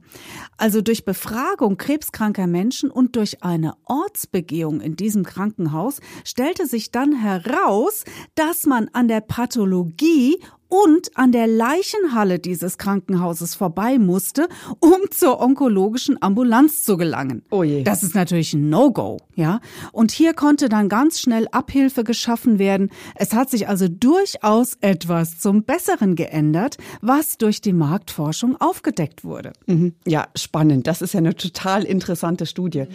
also 0.57 0.81
durch 0.81 1.05
Befragung 1.05 1.77
krebskranker 1.77 2.47
Menschen 2.47 2.89
und 2.89 3.15
durch 3.15 3.43
eine 3.43 3.75
Ortsbegehung 3.85 4.81
in 4.81 4.95
diesem 4.95 5.23
Krankenhaus 5.23 5.99
stellte 6.25 6.65
sich 6.65 6.89
dann 6.89 7.13
heraus, 7.13 8.03
dass 8.33 8.65
man 8.65 8.89
an 8.93 9.07
der 9.07 9.21
Pathologie 9.21 10.39
und 10.69 11.15
an 11.15 11.31
der 11.31 11.47
Leichenhalle 11.47 12.39
dieses 12.39 12.77
Krankenhauses 12.77 13.55
vorbei 13.55 13.97
musste, 13.97 14.47
um 14.79 14.95
zur 15.11 15.39
onkologischen 15.39 16.21
Ambulanz 16.21 16.83
zu 16.83 16.97
gelangen. 16.97 17.43
Oh 17.51 17.63
je. 17.63 17.83
Das 17.83 18.03
ist 18.03 18.15
natürlich 18.15 18.53
ein 18.53 18.69
No-Go, 18.69 19.17
ja. 19.35 19.61
Und 19.91 20.11
hier 20.11 20.33
konnte 20.33 20.69
dann 20.69 20.89
ganz 20.89 21.19
schnell 21.19 21.47
Abhilfe 21.51 22.03
geschaffen 22.03 22.59
werden. 22.59 22.89
Es 23.15 23.33
hat 23.33 23.49
sich 23.49 23.67
also 23.69 23.87
durchaus 23.87 24.77
etwas 24.81 25.39
zum 25.39 25.63
Besseren 25.63 26.15
geändert, 26.15 26.77
was 27.01 27.37
durch 27.37 27.61
die 27.61 27.73
Marktforschung 27.73 28.59
aufgedeckt 28.59 29.23
wurde. 29.23 29.53
Mhm. 29.67 29.93
Ja, 30.05 30.27
spannend. 30.35 30.87
Das 30.87 31.01
ist 31.01 31.13
ja 31.13 31.19
eine 31.19 31.35
total 31.35 31.83
interessante 31.83 32.45
Studie. 32.45 32.85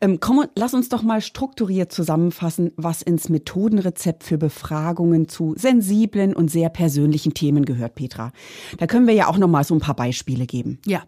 Ähm, 0.00 0.18
komm, 0.20 0.44
lass 0.56 0.74
uns 0.74 0.88
doch 0.88 1.02
mal 1.02 1.20
strukturiert 1.20 1.92
zusammenfassen, 1.92 2.72
was 2.76 3.02
ins 3.02 3.28
Methodenrezept 3.28 4.24
für 4.24 4.38
Befragungen 4.38 5.28
zu 5.28 5.54
sensiblen 5.56 6.34
und 6.34 6.50
sehr 6.50 6.68
persönlichen 6.68 7.11
persönlichen 7.12 7.34
Themen 7.34 7.64
gehört, 7.64 7.94
Petra. 7.94 8.32
Da 8.78 8.86
können 8.86 9.06
wir 9.06 9.14
ja 9.14 9.26
auch 9.26 9.38
noch 9.38 9.48
mal 9.48 9.64
so 9.64 9.74
ein 9.74 9.80
paar 9.80 9.96
Beispiele 9.96 10.46
geben. 10.46 10.78
Ja. 10.86 11.02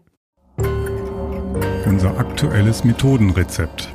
Unser 1.85 2.17
aktuelles 2.17 2.83
Methodenrezept. 2.83 3.89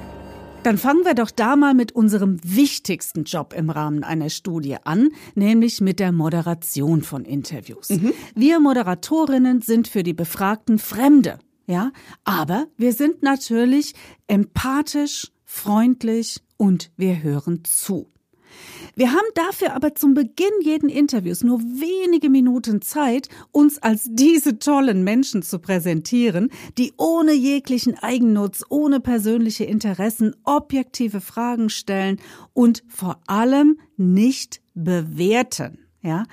Dann 0.63 0.77
fangen 0.77 1.05
wir 1.05 1.15
doch 1.15 1.31
da 1.31 1.57
mal 1.57 1.73
mit 1.73 1.93
unserem 1.93 2.39
wichtigsten 2.45 3.25
Job 3.25 3.55
im 3.57 3.71
Rahmen 3.71 4.05
einer 4.05 4.29
Studie 4.29 4.77
an, 4.85 5.09
nämlich 5.35 5.81
mit 5.81 6.01
der 6.01 6.13
Moderation 6.13 7.03
von 7.03 7.25
Interviews. 7.25 7.89
Mhm. 7.89 8.13
Wir 8.35 8.61
Moderatorinnen 8.61 9.63
sind 9.63 9.89
für 9.89 10.03
die 10.03 10.13
Befragten 10.13 10.79
Fremde, 10.79 11.39
ja, 11.67 11.93
aber 12.25 12.67
wir 12.77 12.93
sind 12.93 13.23
natürlich 13.23 13.95
empathisch, 14.27 15.33
freundlich 15.45 16.43
und 16.59 16.91
wir 16.97 17.23
hören 17.23 17.63
zu. 17.65 18.11
Wir 18.95 19.13
haben 19.13 19.27
dafür 19.35 19.75
aber 19.75 19.95
zum 19.95 20.15
Beginn 20.15 20.53
jeden 20.63 20.89
Interviews 20.89 21.43
nur 21.43 21.61
wenige 21.61 22.31
Minuten 22.31 22.83
Zeit, 22.83 23.29
uns 23.53 23.79
als 23.79 24.09
diese 24.11 24.59
tollen 24.59 25.05
Menschen 25.05 25.43
zu 25.43 25.59
präsentieren, 25.59 26.51
die 26.79 26.93
ohne 26.97 27.33
jeglichen 27.33 27.97
Eigennutz, 27.99 28.65
ohne 28.69 29.01
persönliche 29.01 29.65
Interessen 29.65 30.35
objektive 30.45 31.21
Fragen 31.21 31.71
stellen 31.71 32.21
und 32.53 32.83
vor 32.89 33.21
allem 33.27 33.79
nicht 33.97 34.61
bewerten. 34.75 35.90
Ja? 36.03 36.25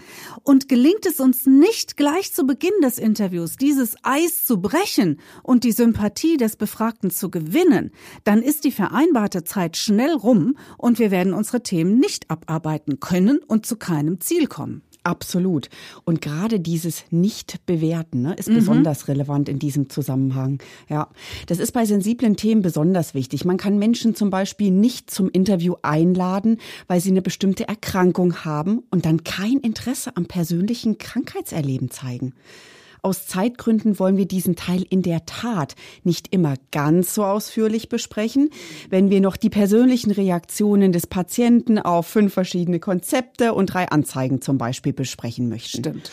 Und 0.43 0.69
gelingt 0.69 1.05
es 1.05 1.19
uns 1.19 1.45
nicht 1.45 1.97
gleich 1.97 2.33
zu 2.33 2.45
Beginn 2.45 2.79
des 2.81 2.97
Interviews 2.97 3.57
dieses 3.57 3.95
Eis 4.03 4.45
zu 4.45 4.61
brechen 4.61 5.19
und 5.43 5.63
die 5.63 5.73
Sympathie 5.73 6.37
des 6.37 6.55
Befragten 6.55 7.11
zu 7.11 7.29
gewinnen, 7.29 7.91
dann 8.23 8.41
ist 8.41 8.63
die 8.63 8.71
vereinbarte 8.71 9.43
Zeit 9.43 9.75
schnell 9.75 10.13
rum 10.13 10.57
und 10.77 10.99
wir 10.99 11.11
werden 11.11 11.33
unsere 11.33 11.63
Themen 11.63 11.99
nicht 11.99 12.29
abarbeiten 12.29 12.99
können 12.99 13.39
und 13.39 13.65
zu 13.65 13.75
keinem 13.75 14.21
Ziel 14.21 14.47
kommen. 14.47 14.83
Absolut. 15.07 15.69
Und 16.03 16.19
gerade 16.21 16.59
dieses 16.59 17.05
Nicht-Bewerten 17.11 18.23
ne, 18.23 18.33
ist 18.33 18.49
mhm. 18.49 18.55
besonders 18.55 19.07
relevant 19.07 19.47
in 19.47 19.57
diesem 19.57 19.89
Zusammenhang. 19.89 20.59
Ja, 20.89 21.07
das 21.45 21.59
ist 21.59 21.71
bei 21.71 21.85
sensiblen 21.85 22.35
Themen 22.35 22.61
besonders 22.61 23.13
wichtig. 23.13 23.45
Man 23.45 23.55
kann 23.55 23.79
Menschen 23.79 24.15
zum 24.15 24.31
Beispiel 24.31 24.69
nicht 24.69 25.09
zum 25.09 25.29
Interview 25.29 25.75
einladen, 25.81 26.57
weil 26.87 26.99
sie 26.99 27.11
eine 27.11 27.21
bestimmte 27.21 27.69
Erkrankung 27.69 28.43
haben 28.43 28.83
und 28.89 29.05
dann 29.05 29.23
kein 29.23 29.59
Interesse 29.59 30.17
am 30.17 30.25
persönlichen 30.25 30.97
Krankheitserleben 30.97 31.89
zeigen. 31.89 32.33
Aus 33.07 33.25
Zeitgründen 33.25 33.99
wollen 33.99 34.17
wir 34.17 34.25
diesen 34.25 34.57
Teil 34.57 34.83
in 34.89 35.01
der 35.01 35.25
Tat 35.25 35.75
nicht 36.03 36.33
immer 36.33 36.55
ganz 36.73 37.15
so 37.15 37.23
ausführlich 37.23 37.87
besprechen, 37.87 38.49
wenn 38.89 39.09
wir 39.09 39.21
noch 39.21 39.37
die 39.37 39.49
persönlichen 39.49 40.11
Reaktionen 40.11 40.91
des 40.91 41.07
Patienten 41.07 41.79
auf 41.79 42.05
fünf 42.05 42.33
verschiedene 42.33 42.81
Konzepte 42.81 43.53
und 43.53 43.67
drei 43.67 43.87
Anzeigen 43.87 44.41
zum 44.41 44.57
Beispiel 44.57 44.91
besprechen 44.91 45.47
möchten. 45.47 45.77
Stimmt. 45.77 46.11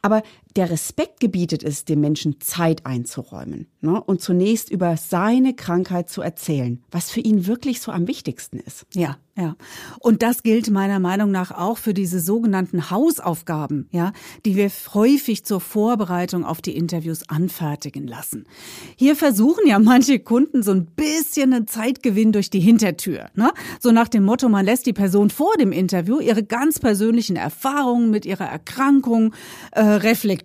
Aber 0.00 0.22
der 0.56 0.70
Respekt 0.70 1.20
gebietet 1.20 1.62
es, 1.62 1.84
dem 1.84 2.00
Menschen 2.00 2.40
Zeit 2.40 2.86
einzuräumen 2.86 3.66
ne, 3.80 4.02
und 4.02 4.20
zunächst 4.20 4.70
über 4.70 4.96
seine 4.96 5.54
Krankheit 5.54 6.08
zu 6.08 6.22
erzählen, 6.22 6.82
was 6.90 7.10
für 7.10 7.20
ihn 7.20 7.46
wirklich 7.46 7.80
so 7.80 7.92
am 7.92 8.08
wichtigsten 8.08 8.58
ist. 8.58 8.86
Ja, 8.94 9.18
ja. 9.36 9.56
Und 10.00 10.22
das 10.22 10.42
gilt 10.42 10.70
meiner 10.70 10.98
Meinung 10.98 11.30
nach 11.30 11.52
auch 11.52 11.78
für 11.78 11.94
diese 11.94 12.18
sogenannten 12.18 12.90
Hausaufgaben, 12.90 13.88
ja, 13.92 14.12
die 14.44 14.56
wir 14.56 14.70
häufig 14.94 15.44
zur 15.44 15.60
Vorbereitung 15.60 16.44
auf 16.44 16.60
die 16.60 16.76
Interviews 16.76 17.28
anfertigen 17.28 18.06
lassen. 18.08 18.46
Hier 18.96 19.14
versuchen 19.14 19.66
ja 19.66 19.78
manche 19.78 20.18
Kunden 20.18 20.62
so 20.62 20.72
ein 20.72 20.86
bisschen 20.86 21.52
einen 21.52 21.68
Zeitgewinn 21.68 22.32
durch 22.32 22.50
die 22.50 22.60
Hintertür, 22.60 23.30
ne? 23.34 23.52
So 23.80 23.92
nach 23.92 24.08
dem 24.08 24.24
Motto, 24.24 24.48
man 24.48 24.64
lässt 24.64 24.86
die 24.86 24.92
Person 24.92 25.30
vor 25.30 25.54
dem 25.58 25.72
Interview 25.72 26.20
ihre 26.20 26.42
ganz 26.42 26.80
persönlichen 26.80 27.36
Erfahrungen 27.36 28.10
mit 28.10 28.26
ihrer 28.26 28.46
Erkrankung 28.46 29.34
äh, 29.72 29.82
reflektieren 29.82 30.37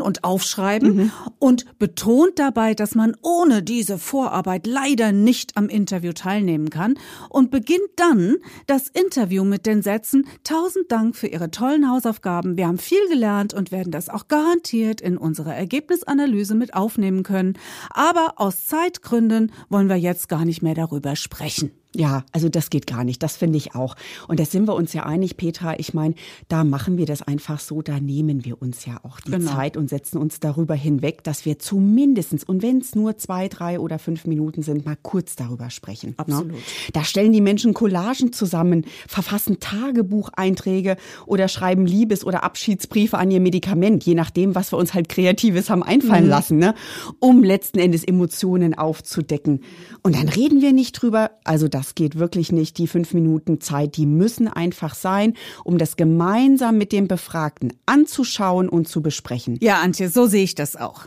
und 0.00 0.24
aufschreiben 0.24 0.96
mhm. 0.96 1.12
und 1.38 1.78
betont 1.78 2.38
dabei, 2.38 2.74
dass 2.74 2.94
man 2.94 3.16
ohne 3.22 3.62
diese 3.62 3.98
Vorarbeit 3.98 4.66
leider 4.66 5.12
nicht 5.12 5.56
am 5.56 5.68
Interview 5.68 6.12
teilnehmen 6.12 6.70
kann 6.70 6.94
und 7.28 7.50
beginnt 7.50 7.90
dann 7.96 8.36
das 8.66 8.88
Interview 8.88 9.44
mit 9.44 9.66
den 9.66 9.82
Sätzen 9.82 10.26
Tausend 10.44 10.90
Dank 10.90 11.16
für 11.16 11.26
Ihre 11.26 11.50
tollen 11.50 11.90
Hausaufgaben. 11.90 12.56
Wir 12.56 12.66
haben 12.66 12.78
viel 12.78 13.06
gelernt 13.08 13.54
und 13.54 13.72
werden 13.72 13.92
das 13.92 14.08
auch 14.08 14.28
garantiert 14.28 15.00
in 15.00 15.16
unsere 15.16 15.54
Ergebnisanalyse 15.54 16.54
mit 16.54 16.74
aufnehmen 16.74 17.22
können. 17.22 17.54
Aber 17.90 18.34
aus 18.36 18.66
Zeitgründen 18.66 19.52
wollen 19.68 19.88
wir 19.88 19.96
jetzt 19.96 20.28
gar 20.28 20.44
nicht 20.44 20.62
mehr 20.62 20.74
darüber 20.74 21.16
sprechen. 21.16 21.70
Ja, 21.94 22.24
also 22.32 22.50
das 22.50 22.68
geht 22.68 22.86
gar 22.86 23.02
nicht. 23.02 23.22
Das 23.22 23.36
finde 23.36 23.56
ich 23.56 23.74
auch. 23.74 23.96
Und 24.28 24.38
da 24.38 24.44
sind 24.44 24.68
wir 24.68 24.74
uns 24.74 24.92
ja 24.92 25.04
einig, 25.06 25.38
Petra. 25.38 25.78
Ich 25.78 25.94
meine, 25.94 26.14
da 26.48 26.62
machen 26.62 26.98
wir 26.98 27.06
das 27.06 27.22
einfach 27.22 27.60
so. 27.60 27.80
Da 27.80 27.98
nehmen 27.98 28.44
wir 28.44 28.60
uns 28.60 28.84
ja 28.84 29.00
auch 29.04 29.20
die 29.20 29.30
genau. 29.30 29.54
Zeit 29.54 29.78
und 29.78 29.88
setzen 29.88 30.18
uns 30.18 30.38
darüber 30.38 30.74
hinweg, 30.74 31.24
dass 31.24 31.46
wir 31.46 31.58
zumindestens 31.58 32.44
und 32.44 32.62
wenn 32.62 32.78
es 32.78 32.94
nur 32.94 33.16
zwei, 33.16 33.48
drei 33.48 33.80
oder 33.80 33.98
fünf 33.98 34.26
Minuten 34.26 34.62
sind, 34.62 34.84
mal 34.84 34.98
kurz 35.00 35.34
darüber 35.34 35.70
sprechen. 35.70 36.10
Ne? 36.10 36.18
Absolut. 36.18 36.52
Ne? 36.52 36.58
Da 36.92 37.04
stellen 37.04 37.32
die 37.32 37.40
Menschen 37.40 37.72
Collagen 37.72 38.34
zusammen, 38.34 38.84
verfassen 39.06 39.58
Tagebucheinträge 39.58 40.96
oder 41.24 41.48
schreiben 41.48 41.86
Liebes- 41.86 42.24
oder 42.24 42.44
Abschiedsbriefe 42.44 43.16
an 43.16 43.30
ihr 43.30 43.40
Medikament, 43.40 44.04
je 44.04 44.14
nachdem, 44.14 44.54
was 44.54 44.72
wir 44.72 44.78
uns 44.78 44.92
halt 44.92 45.08
Kreatives 45.08 45.70
haben 45.70 45.82
einfallen 45.82 46.24
mhm. 46.24 46.30
lassen, 46.30 46.58
ne? 46.58 46.74
um 47.18 47.42
letzten 47.42 47.78
Endes 47.78 48.04
Emotionen 48.04 48.74
aufzudecken. 48.74 49.62
Und 50.02 50.16
dann 50.16 50.28
reden 50.28 50.60
wir 50.60 50.74
nicht 50.74 50.92
drüber. 50.92 51.30
Also 51.44 51.68
das 51.78 51.94
geht 51.94 52.18
wirklich 52.18 52.50
nicht. 52.50 52.76
Die 52.78 52.88
fünf 52.88 53.14
Minuten 53.14 53.60
Zeit, 53.60 53.96
die 53.96 54.06
müssen 54.06 54.48
einfach 54.48 54.96
sein, 54.96 55.34
um 55.62 55.78
das 55.78 55.94
gemeinsam 55.96 56.76
mit 56.76 56.90
dem 56.90 57.06
Befragten 57.06 57.72
anzuschauen 57.86 58.68
und 58.68 58.88
zu 58.88 59.00
besprechen. 59.00 59.58
Ja, 59.60 59.80
Antje, 59.80 60.08
so 60.08 60.26
sehe 60.26 60.42
ich 60.42 60.56
das 60.56 60.74
auch. 60.74 61.06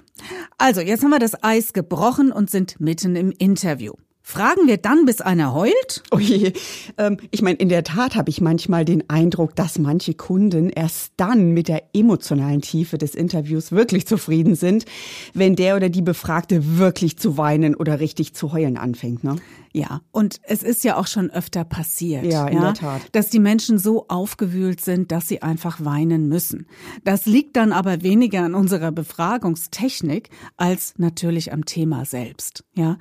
Also, 0.57 0.79
jetzt 0.79 1.03
haben 1.03 1.09
wir 1.09 1.19
das 1.19 1.43
Eis 1.43 1.73
gebrochen 1.73 2.31
und 2.31 2.49
sind 2.49 2.79
mitten 2.79 3.17
im 3.17 3.31
Interview. 3.31 3.93
Fragen 4.23 4.65
wir 4.65 4.77
dann, 4.77 5.05
bis 5.05 5.19
einer 5.19 5.53
heult? 5.53 6.03
Oh 6.11 6.19
je. 6.19 6.53
Ähm, 6.97 7.17
ich 7.31 7.41
meine, 7.41 7.57
in 7.57 7.67
der 7.67 7.83
Tat 7.83 8.15
habe 8.15 8.29
ich 8.29 8.39
manchmal 8.39 8.85
den 8.85 9.09
Eindruck, 9.09 9.57
dass 9.57 9.77
manche 9.77 10.13
Kunden 10.13 10.69
erst 10.69 11.11
dann 11.17 11.51
mit 11.51 11.67
der 11.67 11.83
emotionalen 11.93 12.61
Tiefe 12.61 12.97
des 12.97 13.13
Interviews 13.13 13.73
wirklich 13.73 14.07
zufrieden 14.07 14.55
sind, 14.55 14.85
wenn 15.33 15.57
der 15.57 15.75
oder 15.75 15.89
die 15.89 16.01
Befragte 16.01 16.77
wirklich 16.77 17.17
zu 17.17 17.37
weinen 17.37 17.75
oder 17.75 17.99
richtig 17.99 18.33
zu 18.33 18.53
heulen 18.53 18.77
anfängt. 18.77 19.25
Ne? 19.25 19.35
Ja, 19.73 20.01
und 20.11 20.41
es 20.43 20.63
ist 20.63 20.83
ja 20.83 20.97
auch 20.97 21.07
schon 21.07 21.29
öfter 21.29 21.63
passiert, 21.63 22.25
ja, 22.25 22.47
in 22.47 22.57
ja, 22.57 22.61
der 22.65 22.73
Tat. 22.73 23.01
dass 23.13 23.29
die 23.29 23.39
Menschen 23.39 23.77
so 23.77 24.05
aufgewühlt 24.09 24.81
sind, 24.81 25.11
dass 25.11 25.29
sie 25.29 25.41
einfach 25.41 25.83
weinen 25.85 26.27
müssen. 26.27 26.67
Das 27.05 27.25
liegt 27.25 27.55
dann 27.55 27.71
aber 27.71 28.01
weniger 28.01 28.43
an 28.43 28.53
unserer 28.53 28.91
Befragungstechnik 28.91 30.29
als 30.57 30.93
natürlich 30.97 31.53
am 31.53 31.63
Thema 31.63 32.03
selbst. 32.03 32.65
Ja, 32.73 32.97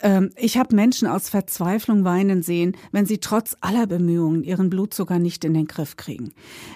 ähm, 0.00 0.30
ich 0.36 0.58
habe 0.58 0.74
Menschen 0.74 1.06
aus 1.06 1.28
Verzweiflung 1.28 2.04
weinen 2.04 2.42
sehen, 2.42 2.76
wenn 2.90 3.06
sie 3.06 3.18
trotz 3.18 3.56
aller 3.60 3.86
Bemühungen 3.86 4.42
ihren 4.42 4.70
Blutzucker 4.70 5.20
nicht 5.20 5.44
in 5.44 5.54
den 5.54 5.66
Griff 5.66 5.96
kriegen. 5.96 6.32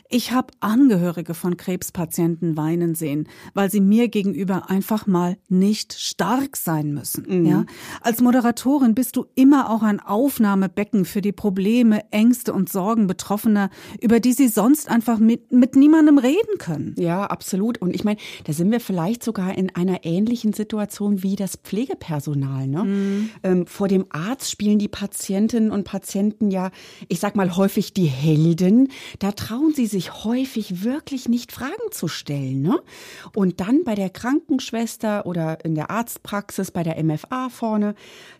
Ich 0.09 0.31
habe 0.31 0.53
Angehörige 0.61 1.35
von 1.35 1.57
Krebspatienten 1.57 2.57
weinen 2.57 2.95
sehen, 2.95 3.29
weil 3.55 3.71
sie 3.71 3.81
mir 3.81 4.09
gegenüber 4.09 4.71
einfach 4.71 5.07
mal 5.07 5.37
nicht 5.49 5.95
stark 5.95 6.57
sein 6.57 6.93
müssen. 6.95 7.25
Mhm. 7.29 7.47
Ja, 7.47 7.65
als 8.03 8.21
Moderatorin 8.21 8.95
bist 8.95 9.17
du 9.17 9.27
immer 9.35 9.71
auch 9.71 9.83
ein 9.83 10.01
Aufnahmebecken 10.01 11.05
für 11.05 11.21
die 11.21 11.33
Probleme, 11.33 12.03
Ängste 12.11 12.53
und 12.53 12.71
Sorgen 12.71 13.07
Betroffener, 13.07 13.71
über 14.01 14.21
die 14.21 14.33
sie 14.33 14.49
sonst 14.49 14.89
einfach 14.91 15.19
mit, 15.19 15.53
mit 15.53 15.77
niemandem 15.77 16.19
reden 16.19 16.59
können. 16.59 16.95
Ja, 16.99 17.25
absolut. 17.25 17.79
Und 17.79 17.95
ich 17.95 18.05
meine, 18.05 18.19
da 18.45 18.53
sind 18.53 18.71
wir 18.71 18.81
vielleicht 18.81 19.23
sogar 19.23 19.57
in 19.57 19.75
einer 19.75 20.05
ähnlichen 20.05 20.53
Situation 20.53 21.23
wie 21.23 21.37
das 21.37 21.57
Pflegepersonal. 21.57 22.67
Ne? 22.67 22.85
Mhm. 22.85 23.31
Ähm, 23.43 23.67
vor 23.67 23.89
dem 23.89 24.07
Arzt 24.11 24.51
spielen 24.51 24.79
die 24.79 24.89
Patientinnen 24.89 25.71
und 25.71 25.85
Patienten 25.85 26.51
ja, 26.51 26.71
ich 27.09 27.21
sag 27.21 27.37
mal, 27.37 27.57
häufig 27.57 27.93
die 27.93 28.07
Helden. 28.07 28.89
Da 29.19 29.33
trauen 29.33 29.73
sie 29.75 29.87
sich 29.87 30.25
häufig 30.25 30.85
wirklich 30.85 31.29
nicht 31.29 31.53
Fragen 31.53 31.91
zu 31.91 32.09
stellen. 32.09 32.63
Ne? 32.63 32.81
Und 33.35 33.61
dann 33.61 33.85
bei 33.85 33.95
der 33.95 34.11
Krankenschwester 34.11 35.27
oder 35.27 35.65
in 35.65 35.75
der 35.75 35.91
Arztpraxis, 35.91 36.71
bei 36.71 36.83
der 36.83 37.03
MFA 37.03 37.49
vorne, 37.49 37.95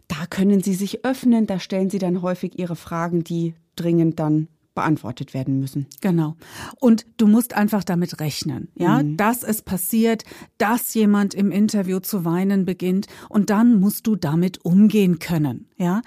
da 0.09 0.27
können 0.29 0.63
sie 0.63 0.75
sich 0.75 1.05
öffnen, 1.05 1.47
da 1.47 1.59
stellen 1.59 1.91
sie 1.91 1.99
dann 1.99 2.23
häufig 2.23 2.59
ihre 2.59 2.77
Fragen, 2.77 3.25
die 3.25 3.55
dringend 3.77 4.19
dann 4.19 4.49
beantwortet 4.75 5.35
werden 5.35 5.61
müssen. 5.61 5.87
Genau. 6.01 6.37
Und 6.81 7.07
du 7.19 7.27
musst 7.27 7.55
einfach 7.55 7.85
damit 7.85 8.21
rechnen, 8.21 8.69
ja, 8.75 9.03
mhm. 9.03 9.17
dass 9.17 9.43
es 9.43 9.63
passiert, 9.63 10.25
dass 10.59 10.95
jemand 10.95 11.35
im 11.35 11.51
Interview 11.51 12.01
zu 12.01 12.25
weinen 12.25 12.65
beginnt 12.65 13.07
und 13.29 13.51
dann 13.51 13.79
musst 13.79 14.07
du 14.07 14.17
damit 14.17 14.65
umgehen 14.65 15.19
können, 15.19 15.69
ja. 15.83 16.03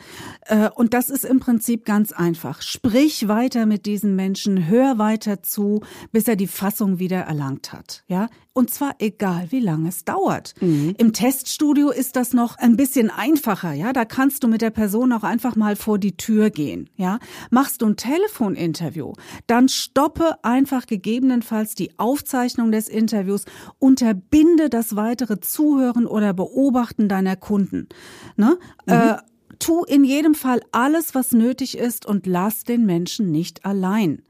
Äh, 0.45 0.69
und 0.69 0.93
das 0.93 1.09
ist 1.09 1.25
im 1.25 1.39
Prinzip 1.39 1.85
ganz 1.85 2.11
einfach. 2.11 2.61
Sprich 2.61 3.27
weiter 3.27 3.65
mit 3.65 3.85
diesen 3.85 4.15
Menschen, 4.15 4.67
hör 4.67 4.97
weiter 4.97 5.43
zu, 5.43 5.81
bis 6.11 6.27
er 6.27 6.35
die 6.35 6.47
Fassung 6.47 6.97
wieder 6.99 7.19
erlangt 7.19 7.73
hat, 7.73 8.03
ja. 8.07 8.29
Und 8.53 8.71
zwar 8.71 8.95
egal, 8.99 9.47
wie 9.49 9.59
lange 9.59 9.89
es 9.89 10.05
dauert. 10.05 10.53
Mhm. 10.61 10.95
Im 10.97 11.11
Teststudio 11.11 11.89
ist 11.89 12.15
das 12.15 12.31
noch 12.31 12.57
ein 12.57 12.77
bisschen 12.77 13.09
einfacher, 13.09 13.73
ja. 13.73 13.91
Da 13.91 14.05
kannst 14.05 14.43
du 14.43 14.47
mit 14.47 14.61
der 14.61 14.69
Person 14.69 15.11
auch 15.11 15.23
einfach 15.23 15.57
mal 15.57 15.75
vor 15.75 15.99
die 15.99 16.15
Tür 16.15 16.49
gehen, 16.49 16.89
ja. 16.95 17.19
Machst 17.51 17.81
du 17.81 17.87
ein 17.87 17.97
Telefoninterview, 17.97 19.13
dann 19.47 19.67
stoppe 19.67 20.43
einfach 20.43 20.85
gegebenenfalls 20.85 21.75
die 21.75 21.99
Aufzeichnung 21.99 22.71
des 22.71 22.87
Interviews, 22.87 23.43
unterbinde 23.79 24.69
das 24.69 24.95
weitere 24.95 25.41
Zuhören 25.41 26.07
oder 26.07 26.33
Beobachten 26.33 27.09
deiner 27.09 27.35
Kunden. 27.35 27.89
Ne? 28.37 28.57
Mhm. 28.85 28.93
Äh, 28.93 29.17
Tu 29.59 29.83
in 29.83 30.03
jedem 30.03 30.35
Fall 30.35 30.61
alles, 30.71 31.15
was 31.15 31.31
nötig 31.31 31.77
ist 31.77 32.05
und 32.05 32.27
lass 32.27 32.63
den 32.63 32.85
Menschen 32.85 33.31
nicht 33.31 33.65
allein. 33.65 34.21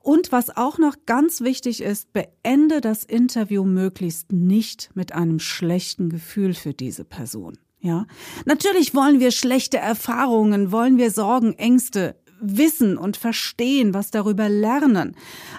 Und 0.00 0.32
was 0.32 0.56
auch 0.56 0.78
noch 0.78 0.96
ganz 1.06 1.40
wichtig 1.40 1.82
ist, 1.82 2.12
beende 2.12 2.80
das 2.80 3.04
Interview 3.04 3.64
möglichst 3.64 4.32
nicht 4.32 4.90
mit 4.94 5.12
einem 5.12 5.38
schlechten 5.38 6.08
Gefühl 6.08 6.54
für 6.54 6.74
diese 6.74 7.04
Person. 7.04 7.58
Ja, 7.80 8.06
natürlich 8.46 8.94
wollen 8.94 9.20
wir 9.20 9.30
schlechte 9.30 9.76
Erfahrungen, 9.76 10.72
wollen 10.72 10.96
wir 10.96 11.10
Sorgen, 11.10 11.52
Ängste 11.54 12.16
wissen 12.40 12.96
und 12.96 13.16
verstehen, 13.16 13.94
was 13.94 14.10
darüber 14.10 14.48
lernen. 14.48 15.16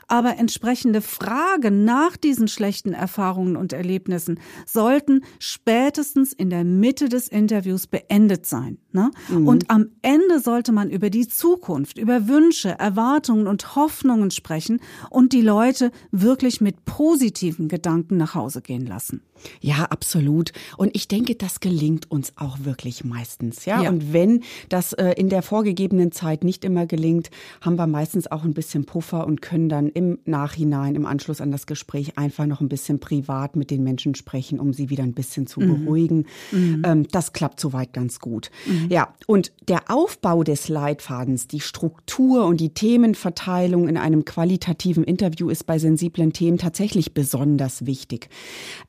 Aber 0.07 0.37
entsprechende 0.37 1.01
Fragen 1.01 1.83
nach 1.83 2.17
diesen 2.17 2.47
schlechten 2.47 2.93
Erfahrungen 2.93 3.55
und 3.55 3.73
Erlebnissen 3.73 4.39
sollten 4.65 5.21
spätestens 5.39 6.33
in 6.33 6.49
der 6.49 6.63
Mitte 6.63 7.09
des 7.09 7.27
Interviews 7.27 7.87
beendet 7.87 8.45
sein. 8.45 8.77
Ne? 8.95 9.11
Mhm. 9.27 9.47
Und 9.47 9.69
am 9.69 9.89
Ende 10.01 10.39
sollte 10.39 10.71
man 10.71 10.89
über 10.89 11.09
die 11.09 11.27
Zukunft, 11.27 11.97
über 11.97 12.29
Wünsche, 12.29 12.69
Erwartungen 12.69 13.45
und 13.45 13.75
Hoffnungen 13.75 14.31
sprechen 14.31 14.79
und 15.09 15.33
die 15.33 15.41
Leute 15.41 15.91
wirklich 16.11 16.61
mit 16.61 16.85
positiven 16.85 17.67
Gedanken 17.67 18.15
nach 18.15 18.35
Hause 18.35 18.61
gehen 18.61 18.85
lassen. 18.85 19.21
Ja, 19.61 19.83
absolut. 19.83 20.51
Und 20.77 20.95
ich 20.95 21.07
denke, 21.07 21.35
das 21.35 21.59
gelingt 21.59 22.09
uns 22.09 22.33
auch 22.37 22.59
wirklich 22.63 23.03
meistens. 23.03 23.65
Ja, 23.65 23.81
ja. 23.81 23.89
und 23.89 24.13
wenn 24.13 24.43
das 24.69 24.93
äh, 24.93 25.11
in 25.17 25.29
der 25.29 25.41
vorgegebenen 25.41 26.11
Zeit 26.11 26.43
nicht 26.43 26.63
immer 26.63 26.85
gelingt, 26.85 27.29
haben 27.61 27.77
wir 27.77 27.87
meistens 27.87 28.31
auch 28.31 28.43
ein 28.43 28.53
bisschen 28.53 28.85
Puffer 28.85 29.27
und 29.27 29.41
können 29.41 29.69
dann 29.69 29.89
im 29.89 30.19
Nachhinein, 30.25 30.95
im 30.95 31.05
Anschluss 31.05 31.41
an 31.41 31.51
das 31.51 31.67
Gespräch 31.67 32.17
einfach 32.17 32.45
noch 32.45 32.61
ein 32.61 32.69
bisschen 32.69 32.99
privat 32.99 33.55
mit 33.55 33.71
den 33.71 33.83
Menschen 33.83 34.15
sprechen, 34.15 34.59
um 34.59 34.73
sie 34.73 34.89
wieder 34.89 35.03
ein 35.03 35.13
bisschen 35.13 35.47
zu 35.47 35.59
mhm. 35.59 35.83
beruhigen. 35.83 36.25
Mhm. 36.51 36.81
Ähm, 36.85 37.07
das 37.11 37.33
klappt 37.33 37.59
soweit 37.59 37.93
ganz 37.93 38.19
gut. 38.19 38.51
Mhm. 38.85 38.91
Ja, 38.91 39.13
und 39.27 39.51
der 39.67 39.89
Aufbau 39.89 40.43
des 40.43 40.69
Leitfadens, 40.69 41.47
die 41.47 41.59
Struktur 41.59 42.45
und 42.45 42.59
die 42.59 42.73
Themenverteilung 42.73 43.87
in 43.87 43.97
einem 43.97 44.25
qualitativen 44.25 45.03
Interview 45.03 45.49
ist 45.49 45.65
bei 45.65 45.79
sensiblen 45.79 46.33
Themen 46.33 46.57
tatsächlich 46.57 47.13
besonders 47.13 47.85
wichtig. 47.85 48.29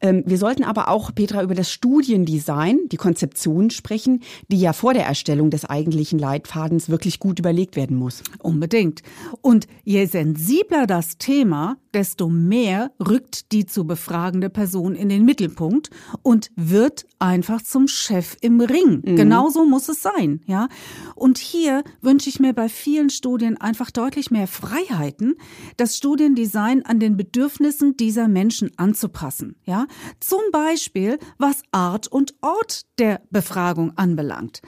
Ähm, 0.01 0.23
wir 0.27 0.39
sollten 0.39 0.65
aber 0.65 0.89
auch, 0.89 1.15
Petra, 1.15 1.43
über 1.43 1.55
das 1.55 1.71
Studiendesign, 1.71 2.81
die 2.91 2.97
Konzeption 2.97 3.71
sprechen, 3.71 4.23
die 4.49 4.61
ja 4.61 4.73
vor 4.73 4.95
der 4.95 5.07
Erstellung 5.07 5.51
des 5.51 5.65
eigentlichen 5.65 6.19
Leitfadens 6.19 6.89
wirklich 6.89 7.19
gut 7.19 7.39
überlegt 7.39 7.77
werden 7.77 7.97
muss. 7.97 8.23
Unbedingt. 8.41 9.03
Und 9.41 9.67
je 9.85 10.05
sensibler 10.07 10.87
das 10.87 11.19
Thema, 11.19 11.77
desto 11.95 12.29
mehr 12.29 12.91
rückt 13.01 13.53
die 13.53 13.65
zu 13.65 13.87
befragende 13.87 14.51
Person 14.51 14.95
in 14.95 15.09
den 15.09 15.25
Mittelpunkt 15.25 15.91
und 16.23 16.51
wird 16.55 17.07
einfach 17.19 17.63
zum 17.63 17.89
Chef 17.89 18.37
im 18.43 18.61
Ring. 18.61 19.03
Mhm. 19.05 19.17
Genauso 19.17 19.65
muss 19.65 19.86
es 19.89 20.03
sein, 20.03 20.41
ja. 20.47 20.69
Und 21.15 21.39
hier 21.39 21.85
wünsche 22.01 22.29
ich 22.29 22.41
mir 22.41 22.53
bei 22.53 22.69
vielen 22.69 23.11
Studien 23.11 23.57
einfach 23.57 23.91
deutlich 23.91 24.31
mehr 24.31 24.47
Freiheiten, 24.47 25.37
das 25.77 25.97
Studiendesign 25.97 26.85
an 26.85 27.01
den 27.01 27.17
Bedürfnissen 27.17 27.97
dieser 27.97 28.29
Menschen 28.29 28.71
anzupassen, 28.77 29.57
ja. 29.65 29.87
Zum 30.21 30.43
Beispiel, 30.53 31.19
was 31.39 31.63
Art 31.73 32.09
und 32.09 32.35
Ort 32.41 32.83
der 32.99 33.23
Befragung 33.31 33.93
anbelangt. 33.97 34.63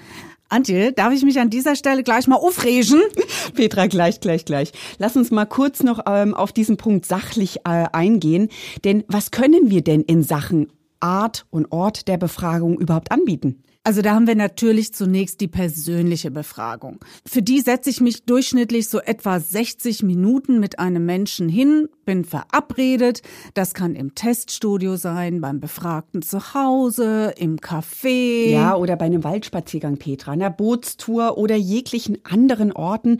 Antje, 0.51 0.93
darf 0.93 1.13
ich 1.13 1.25
mich 1.25 1.39
an 1.39 1.51
dieser 1.51 1.77
Stelle 1.77 2.03
gleich 2.03 2.27
mal 2.27 2.37
aufregen? 2.37 3.03
Petra, 3.55 3.87
gleich, 3.87 4.21
gleich, 4.21 4.47
gleich. 4.47 4.73
Lass 4.99 5.17
uns 5.17 5.31
mal 5.31 5.45
kurz 5.45 5.83
noch 5.83 6.01
ähm, 6.07 6.35
auf 6.35 6.53
diesen 6.53 6.79
Punkt 6.79 7.05
sachlich 7.05 7.59
äh, 7.65 7.87
eingehen. 7.93 8.49
Denn 8.85 9.05
was 9.09 9.31
können 9.31 9.71
wir 9.71 9.83
denn 9.83 10.03
in 10.03 10.23
Sachen 10.23 10.73
Art 11.01 11.47
und 11.51 11.71
Ort 11.71 12.09
der 12.09 12.17
Befragung 12.17 12.79
überhaupt 12.79 13.13
anbieten? 13.13 13.63
Also 13.89 14.03
da 14.03 14.15
haben 14.15 14.27
wir 14.27 14.35
natürlich 14.35 14.93
zunächst 14.93 15.41
die 15.41 15.49
persönliche 15.49 16.31
Befragung. 16.31 17.01
Für 17.25 17.41
die 17.41 17.63
setze 17.63 17.89
ich 17.89 18.03
mich 18.03 18.25
durchschnittlich 18.25 18.91
so 18.91 19.01
etwa 19.01 19.41
60 19.41 20.03
Minuten 20.03 20.61
mit 20.61 20.79
einem 20.79 21.07
Menschen 21.07 21.49
hin, 21.49 21.89
bin 22.09 22.25
verabredet. 22.25 23.21
Das 23.53 23.75
kann 23.75 23.95
im 23.95 24.15
Teststudio 24.15 24.97
sein, 24.97 25.43
beim 25.43 25.61
Befragten 25.61 26.23
zu 26.23 26.55
Hause, 26.55 27.35
im 27.37 27.59
Café. 27.59 28.49
Ja, 28.49 28.77
oder 28.77 28.97
bei 28.97 29.05
einem 29.05 29.25
Waldspaziergang, 29.25 29.99
Petra, 29.99 30.33
einer 30.33 30.49
Bootstour 30.49 31.37
oder 31.37 31.55
jeglichen 31.55 32.17
anderen 32.25 32.73
Orten, 32.73 33.19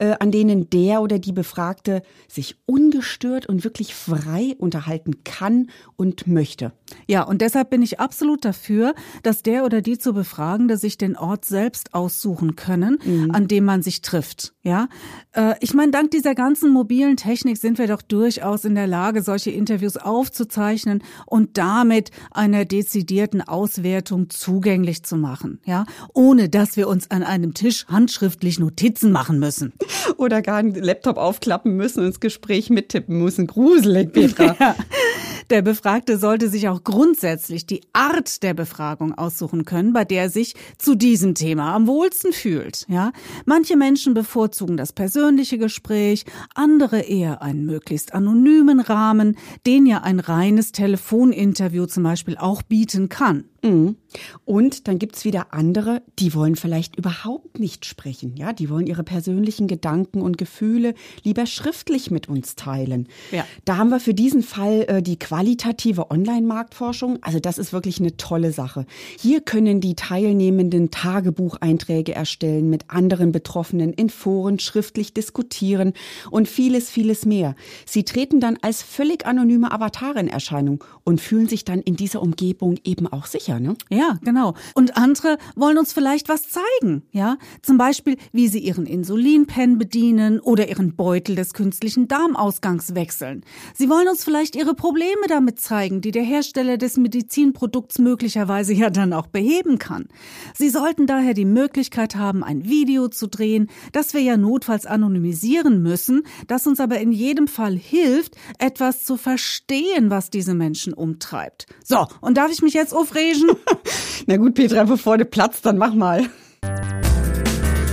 äh, 0.00 0.16
an 0.20 0.32
denen 0.32 0.68
der 0.68 1.00
oder 1.00 1.18
die 1.18 1.32
Befragte 1.32 2.02
sich 2.28 2.56
ungestört 2.66 3.46
und 3.46 3.64
wirklich 3.64 3.94
frei 3.94 4.54
unterhalten 4.58 5.24
kann 5.24 5.70
und 5.96 6.26
möchte. 6.26 6.72
Ja, 7.06 7.22
und 7.22 7.40
deshalb 7.40 7.70
bin 7.70 7.80
ich 7.80 8.00
absolut 8.00 8.44
dafür, 8.44 8.94
dass 9.22 9.42
der 9.42 9.64
oder 9.64 9.80
die 9.80 9.96
zu 9.96 10.12
Befragende 10.12 10.76
sich 10.76 10.98
den 10.98 11.16
Ort 11.16 11.46
selbst 11.46 11.94
aussuchen 11.94 12.54
können, 12.54 12.98
mhm. 13.02 13.30
an 13.30 13.48
dem 13.48 13.64
man 13.64 13.80
sich 13.80 14.02
trifft. 14.02 14.52
Ja, 14.62 14.88
äh, 15.32 15.54
ich 15.60 15.72
meine, 15.72 15.92
dank 15.92 16.10
dieser 16.10 16.34
ganzen 16.34 16.70
mobilen 16.70 17.16
Technik 17.16 17.56
sind 17.56 17.78
wir 17.78 17.86
doch 17.86 18.02
durchaus 18.26 18.64
in 18.64 18.74
der 18.74 18.88
Lage, 18.88 19.22
solche 19.22 19.52
Interviews 19.52 19.96
aufzuzeichnen 19.96 21.04
und 21.26 21.56
damit 21.56 22.10
einer 22.32 22.64
dezidierten 22.64 23.40
Auswertung 23.40 24.30
zugänglich 24.30 25.04
zu 25.04 25.16
machen. 25.16 25.60
Ja, 25.64 25.86
ohne 26.12 26.48
dass 26.48 26.76
wir 26.76 26.88
uns 26.88 27.08
an 27.12 27.22
einem 27.22 27.54
Tisch 27.54 27.86
handschriftlich 27.86 28.58
Notizen 28.58 29.12
machen 29.12 29.38
müssen. 29.38 29.74
Oder 30.16 30.42
gar 30.42 30.56
einen 30.56 30.74
Laptop 30.74 31.18
aufklappen 31.18 31.76
müssen 31.76 32.00
und 32.00 32.06
ins 32.06 32.20
Gespräch 32.20 32.68
mittippen 32.68 33.18
müssen. 33.18 33.46
Gruselig, 33.46 34.12
Petra. 34.12 34.56
Ja. 34.66 34.74
Der 35.50 35.62
Befragte 35.62 36.18
sollte 36.18 36.48
sich 36.48 36.68
auch 36.68 36.82
grundsätzlich 36.82 37.66
die 37.66 37.82
Art 37.92 38.42
der 38.42 38.52
Befragung 38.52 39.14
aussuchen 39.14 39.64
können, 39.64 39.92
bei 39.92 40.04
der 40.04 40.22
er 40.22 40.30
sich 40.30 40.54
zu 40.76 40.96
diesem 40.96 41.36
Thema 41.36 41.72
am 41.74 41.86
wohlsten 41.86 42.32
fühlt. 42.32 42.84
Ja, 42.88 43.12
manche 43.44 43.76
Menschen 43.76 44.12
bevorzugen 44.12 44.76
das 44.76 44.92
persönliche 44.92 45.56
Gespräch, 45.56 46.24
andere 46.54 47.00
eher 47.00 47.42
einen 47.42 47.64
möglichst 47.64 48.12
anonymen 48.16 48.80
Rahmen, 48.80 49.36
den 49.66 49.86
ja 49.86 50.02
ein 50.02 50.18
reines 50.18 50.72
Telefoninterview 50.72 51.86
zum 51.86 52.02
Beispiel 52.02 52.36
auch 52.36 52.62
bieten 52.62 53.08
kann. 53.08 53.44
Mhm. 53.66 53.96
Und 54.44 54.88
dann 54.88 54.98
gibt's 54.98 55.24
wieder 55.24 55.52
andere, 55.52 56.02
die 56.18 56.34
wollen 56.34 56.56
vielleicht 56.56 56.96
überhaupt 56.96 57.58
nicht 57.58 57.84
sprechen. 57.84 58.36
Ja, 58.36 58.52
die 58.52 58.70
wollen 58.70 58.86
ihre 58.86 59.04
persönlichen 59.04 59.66
Gedanken 59.66 60.22
und 60.22 60.38
Gefühle 60.38 60.94
lieber 61.22 61.46
schriftlich 61.46 62.10
mit 62.10 62.28
uns 62.28 62.54
teilen. 62.54 63.08
Ja. 63.30 63.44
Da 63.64 63.76
haben 63.76 63.90
wir 63.90 64.00
für 64.00 64.14
diesen 64.14 64.42
Fall 64.42 64.84
äh, 64.88 65.02
die 65.02 65.18
qualitative 65.18 66.10
Online-Marktforschung. 66.10 67.18
Also 67.22 67.40
das 67.40 67.58
ist 67.58 67.72
wirklich 67.72 68.00
eine 68.00 68.16
tolle 68.16 68.52
Sache. 68.52 68.86
Hier 69.18 69.40
können 69.40 69.80
die 69.80 69.94
Teilnehmenden 69.94 70.90
Tagebucheinträge 70.90 72.14
erstellen, 72.14 72.70
mit 72.70 72.90
anderen 72.90 73.32
Betroffenen 73.32 73.92
in 73.92 74.10
Foren 74.10 74.58
schriftlich 74.58 75.12
diskutieren 75.12 75.92
und 76.30 76.48
vieles, 76.48 76.90
vieles 76.90 77.26
mehr. 77.26 77.54
Sie 77.84 78.04
treten 78.04 78.40
dann 78.40 78.58
als 78.62 78.82
völlig 78.82 79.26
anonyme 79.26 79.72
Avatare 79.72 80.20
in 80.20 80.28
Erscheinung 80.28 80.82
und 81.04 81.20
fühlen 81.20 81.48
sich 81.48 81.64
dann 81.64 81.80
in 81.80 81.96
dieser 81.96 82.22
Umgebung 82.22 82.76
eben 82.84 83.06
auch 83.06 83.26
sicher. 83.26 83.55
Bilder, 83.56 83.60
ne? 83.60 83.76
Ja, 83.90 84.18
genau. 84.22 84.54
Und 84.74 84.96
andere 84.96 85.38
wollen 85.54 85.78
uns 85.78 85.92
vielleicht 85.92 86.28
was 86.28 86.44
zeigen, 86.48 87.02
ja? 87.12 87.36
Zum 87.62 87.78
Beispiel, 87.78 88.16
wie 88.32 88.48
sie 88.48 88.58
ihren 88.58 88.86
Insulinpen 88.86 89.78
bedienen 89.78 90.40
oder 90.40 90.68
ihren 90.68 90.96
Beutel 90.96 91.36
des 91.36 91.54
künstlichen 91.54 92.08
Darmausgangs 92.08 92.94
wechseln. 92.94 93.44
Sie 93.74 93.88
wollen 93.88 94.08
uns 94.08 94.24
vielleicht 94.24 94.56
ihre 94.56 94.74
Probleme 94.74 95.26
damit 95.28 95.60
zeigen, 95.60 96.00
die 96.00 96.10
der 96.10 96.22
Hersteller 96.22 96.78
des 96.78 96.96
Medizinprodukts 96.96 97.98
möglicherweise 97.98 98.72
ja 98.72 98.90
dann 98.90 99.12
auch 99.12 99.26
beheben 99.26 99.78
kann. 99.78 100.06
Sie 100.54 100.68
sollten 100.68 101.06
daher 101.06 101.34
die 101.34 101.44
Möglichkeit 101.44 102.16
haben, 102.16 102.44
ein 102.44 102.64
Video 102.64 103.08
zu 103.08 103.26
drehen, 103.28 103.68
das 103.92 104.14
wir 104.14 104.20
ja 104.20 104.36
notfalls 104.36 104.86
anonymisieren 104.86 105.82
müssen, 105.82 106.22
das 106.46 106.66
uns 106.66 106.80
aber 106.80 106.98
in 106.98 107.12
jedem 107.12 107.48
Fall 107.48 107.76
hilft, 107.76 108.36
etwas 108.58 109.04
zu 109.04 109.16
verstehen, 109.16 110.10
was 110.10 110.30
diese 110.30 110.54
Menschen 110.54 110.92
umtreibt. 110.92 111.66
So, 111.84 112.06
und 112.20 112.36
darf 112.36 112.50
ich 112.50 112.62
mich 112.62 112.74
jetzt 112.74 112.94
aufregen? 112.94 113.45
Na 114.26 114.36
gut, 114.36 114.54
Petra, 114.54 114.84
bevor 114.84 115.18
du 115.18 115.24
platzt, 115.24 115.66
dann 115.66 115.78
mach 115.78 115.94
mal. 115.94 116.26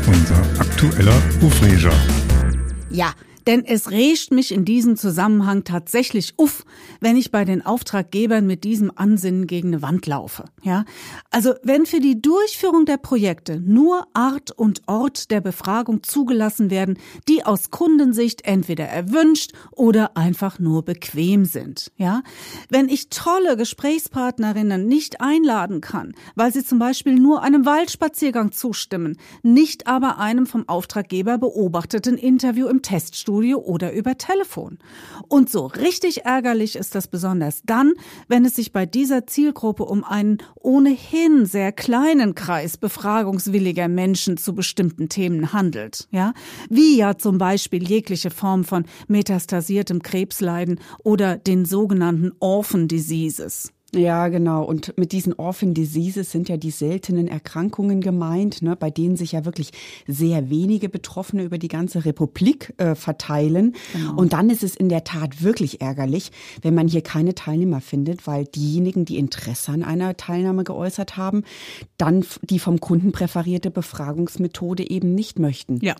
Unser 0.07 0.41
aktueller 0.59 1.15
Ufreger. 1.41 1.93
Ja, 2.89 3.13
denn 3.47 3.65
es 3.65 3.91
regt 3.91 4.31
mich 4.31 4.51
in 4.51 4.65
diesem 4.65 4.95
Zusammenhang 4.95 5.63
tatsächlich 5.63 6.33
uff, 6.37 6.65
wenn 6.99 7.17
ich 7.17 7.31
bei 7.31 7.45
den 7.45 7.65
Auftraggebern 7.65 8.45
mit 8.45 8.63
diesem 8.63 8.91
Ansinnen 8.95 9.47
gegen 9.47 9.69
eine 9.69 9.81
Wand 9.81 10.05
laufe. 10.05 10.45
Ja, 10.61 10.85
also 11.29 11.53
wenn 11.63 11.85
für 11.85 11.99
die 11.99 12.21
Durchführung 12.21 12.85
der 12.85 12.97
Projekte 12.97 13.59
nur 13.59 14.07
Art 14.13 14.51
und 14.51 14.83
Ort 14.87 15.31
der 15.31 15.41
Befragung 15.41 16.03
zugelassen 16.03 16.69
werden, 16.69 16.97
die 17.27 17.45
aus 17.45 17.71
Kundensicht 17.71 18.45
entweder 18.45 18.85
erwünscht 18.85 19.51
oder 19.71 20.15
einfach 20.15 20.59
nur 20.59 20.83
bequem 20.83 21.45
sind. 21.45 21.91
Ja, 21.97 22.23
wenn 22.69 22.89
ich 22.89 23.09
tolle 23.09 23.57
Gesprächspartnerinnen 23.57 24.87
nicht 24.87 25.21
einladen 25.21 25.81
kann, 25.81 26.13
weil 26.35 26.53
sie 26.53 26.63
zum 26.63 26.79
Beispiel 26.79 27.15
nur 27.15 27.41
einem 27.41 27.65
Waldspaziergang 27.65 28.51
zustimmen, 28.51 29.17
nicht 29.41 29.87
aber 29.87 30.19
einem 30.19 30.45
vom 30.45 30.67
Auftraggeber 30.69 31.37
beobachteten 31.37 32.17
Interview 32.17 32.67
im 32.67 32.81
Teststudio 32.81 33.32
Fitnessstudio 33.33 33.57
oder 33.59 33.93
über 33.93 34.17
Telefon. 34.17 34.77
Und 35.27 35.49
so 35.49 35.65
richtig 35.65 36.25
ärgerlich 36.25 36.75
ist 36.75 36.95
das 36.95 37.07
besonders 37.07 37.61
dann, 37.65 37.93
wenn 38.27 38.45
es 38.45 38.55
sich 38.55 38.71
bei 38.71 38.85
dieser 38.85 39.25
Zielgruppe 39.27 39.83
um 39.83 40.03
einen 40.03 40.37
ohnehin 40.55 41.45
sehr 41.45 41.71
kleinen 41.71 42.35
Kreis 42.35 42.77
befragungswilliger 42.77 43.87
Menschen 43.87 44.37
zu 44.37 44.53
bestimmten 44.53 45.09
Themen 45.09 45.53
handelt. 45.53 46.07
Ja, 46.11 46.33
wie 46.69 46.97
ja 46.97 47.17
zum 47.17 47.37
Beispiel 47.37 47.87
jegliche 47.87 48.29
Form 48.29 48.63
von 48.63 48.85
metastasiertem 49.07 50.01
Krebsleiden 50.01 50.79
oder 51.03 51.37
den 51.37 51.65
sogenannten 51.65 52.31
Orphan 52.39 52.87
Diseases. 52.87 53.72
Ja, 53.95 54.27
genau. 54.27 54.63
Und 54.63 54.97
mit 54.97 55.11
diesen 55.11 55.33
Orphan 55.33 55.73
Diseases 55.73 56.31
sind 56.31 56.49
ja 56.49 56.57
die 56.57 56.71
seltenen 56.71 57.27
Erkrankungen 57.27 58.01
gemeint, 58.01 58.61
ne, 58.61 58.75
bei 58.75 58.89
denen 58.89 59.15
sich 59.15 59.33
ja 59.33 59.45
wirklich 59.45 59.71
sehr 60.07 60.49
wenige 60.49 60.89
Betroffene 60.89 61.43
über 61.43 61.57
die 61.57 61.67
ganze 61.67 62.05
Republik 62.05 62.73
äh, 62.77 62.95
verteilen. 62.95 63.75
Genau. 63.93 64.15
Und 64.15 64.33
dann 64.33 64.49
ist 64.49 64.63
es 64.63 64.75
in 64.75 64.89
der 64.89 65.03
Tat 65.03 65.43
wirklich 65.43 65.81
ärgerlich, 65.81 66.31
wenn 66.61 66.73
man 66.73 66.87
hier 66.87 67.01
keine 67.01 67.35
Teilnehmer 67.35 67.81
findet, 67.81 68.25
weil 68.25 68.45
diejenigen, 68.45 69.05
die 69.05 69.17
Interesse 69.17 69.71
an 69.71 69.83
einer 69.83 70.17
Teilnahme 70.17 70.63
geäußert 70.63 71.17
haben, 71.17 71.43
dann 71.97 72.25
die 72.41 72.59
vom 72.59 72.79
Kunden 72.79 73.11
präferierte 73.11 73.69
Befragungsmethode 73.69 74.89
eben 74.89 75.13
nicht 75.13 75.39
möchten. 75.39 75.79
Ja. 75.81 75.95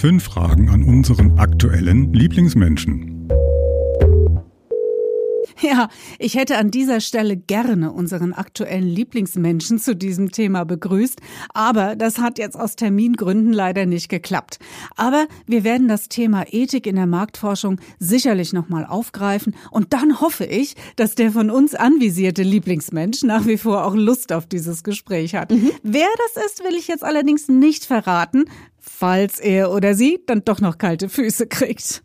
Fünf 0.00 0.24
Fragen 0.24 0.70
an 0.70 0.82
unseren 0.82 1.38
aktuellen 1.38 2.14
Lieblingsmenschen. 2.14 3.19
Ja, 5.70 5.88
ich 6.18 6.36
hätte 6.36 6.56
an 6.56 6.70
dieser 6.70 7.00
Stelle 7.00 7.36
gerne 7.36 7.92
unseren 7.92 8.32
aktuellen 8.32 8.86
Lieblingsmenschen 8.86 9.78
zu 9.78 9.94
diesem 9.94 10.32
Thema 10.32 10.64
begrüßt, 10.64 11.20
aber 11.52 11.96
das 11.96 12.18
hat 12.18 12.38
jetzt 12.38 12.58
aus 12.58 12.76
Termingründen 12.76 13.52
leider 13.52 13.84
nicht 13.86 14.08
geklappt. 14.08 14.58
Aber 14.96 15.26
wir 15.46 15.64
werden 15.64 15.88
das 15.88 16.08
Thema 16.08 16.44
Ethik 16.50 16.86
in 16.86 16.96
der 16.96 17.06
Marktforschung 17.06 17.80
sicherlich 17.98 18.52
nochmal 18.52 18.86
aufgreifen 18.86 19.54
und 19.70 19.92
dann 19.92 20.20
hoffe 20.20 20.44
ich, 20.44 20.76
dass 20.96 21.14
der 21.14 21.30
von 21.30 21.50
uns 21.50 21.74
anvisierte 21.74 22.42
Lieblingsmensch 22.42 23.22
nach 23.22 23.46
wie 23.46 23.58
vor 23.58 23.84
auch 23.84 23.94
Lust 23.94 24.32
auf 24.32 24.46
dieses 24.46 24.82
Gespräch 24.82 25.34
hat. 25.34 25.50
Mhm. 25.50 25.70
Wer 25.82 26.08
das 26.34 26.44
ist, 26.46 26.64
will 26.64 26.74
ich 26.74 26.88
jetzt 26.88 27.04
allerdings 27.04 27.48
nicht 27.48 27.84
verraten, 27.84 28.44
falls 28.78 29.38
er 29.38 29.70
oder 29.72 29.94
sie 29.94 30.20
dann 30.26 30.42
doch 30.44 30.60
noch 30.60 30.78
kalte 30.78 31.08
Füße 31.08 31.46
kriegt. 31.46 32.02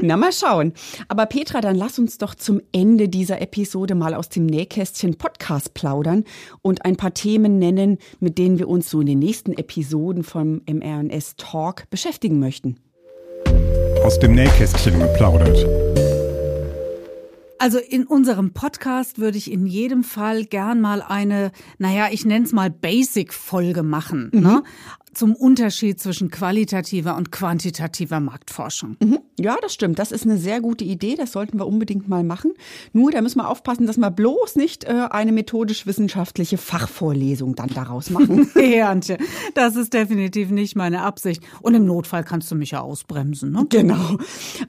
Na, 0.00 0.16
mal 0.16 0.32
schauen. 0.32 0.72
Aber 1.08 1.26
Petra, 1.26 1.60
dann 1.60 1.76
lass 1.76 1.98
uns 1.98 2.18
doch 2.18 2.34
zum 2.34 2.60
Ende 2.72 3.08
dieser 3.08 3.40
Episode 3.40 3.94
mal 3.94 4.14
aus 4.14 4.28
dem 4.28 4.46
Nähkästchen 4.46 5.16
Podcast 5.16 5.74
plaudern 5.74 6.24
und 6.62 6.84
ein 6.84 6.96
paar 6.96 7.14
Themen 7.14 7.58
nennen, 7.58 7.98
mit 8.20 8.38
denen 8.38 8.58
wir 8.58 8.68
uns 8.68 8.90
so 8.90 9.00
in 9.00 9.06
den 9.06 9.18
nächsten 9.18 9.52
Episoden 9.52 10.22
vom 10.22 10.62
MRNS 10.66 11.36
Talk 11.36 11.88
beschäftigen 11.90 12.38
möchten. 12.38 12.78
Aus 14.04 14.18
dem 14.18 14.34
Nähkästchen 14.34 14.98
geplaudert. 14.98 15.66
Also 17.58 17.78
in 17.78 18.06
unserem 18.06 18.52
Podcast 18.52 19.18
würde 19.18 19.38
ich 19.38 19.50
in 19.50 19.66
jedem 19.66 20.04
Fall 20.04 20.44
gern 20.44 20.80
mal 20.80 21.00
eine, 21.02 21.52
naja, 21.78 22.08
ich 22.10 22.24
nenne 22.26 22.44
es 22.44 22.52
mal 22.52 22.70
Basic-Folge 22.70 23.82
machen. 23.82 24.30
Ne? 24.32 24.40
Mhm. 24.40 24.46
Ne? 24.46 24.62
Zum 25.16 25.34
Unterschied 25.34 25.98
zwischen 25.98 26.30
qualitativer 26.30 27.16
und 27.16 27.32
quantitativer 27.32 28.20
Marktforschung. 28.20 28.96
Mhm. 29.00 29.18
Ja, 29.38 29.56
das 29.60 29.72
stimmt. 29.72 29.98
Das 29.98 30.12
ist 30.12 30.24
eine 30.24 30.36
sehr 30.36 30.60
gute 30.60 30.84
Idee. 30.84 31.14
Das 31.14 31.32
sollten 31.32 31.58
wir 31.58 31.66
unbedingt 31.66 32.08
mal 32.08 32.22
machen. 32.22 32.52
Nur, 32.92 33.10
da 33.10 33.20
müssen 33.22 33.38
wir 33.38 33.48
aufpassen, 33.48 33.86
dass 33.86 33.96
wir 33.96 34.10
bloß 34.10 34.56
nicht 34.56 34.84
äh, 34.84 35.08
eine 35.10 35.32
methodisch-wissenschaftliche 35.32 36.58
Fachvorlesung 36.58 37.54
dann 37.54 37.68
daraus 37.68 38.10
machen. 38.10 38.50
Antje, 38.86 39.18
das 39.54 39.74
ist 39.76 39.94
definitiv 39.94 40.50
nicht 40.50 40.76
meine 40.76 41.02
Absicht. 41.02 41.42
Und 41.62 41.74
im 41.74 41.86
Notfall 41.86 42.22
kannst 42.22 42.50
du 42.50 42.54
mich 42.54 42.72
ja 42.72 42.80
ausbremsen. 42.80 43.52
Ne? 43.52 43.66
Genau. 43.68 44.18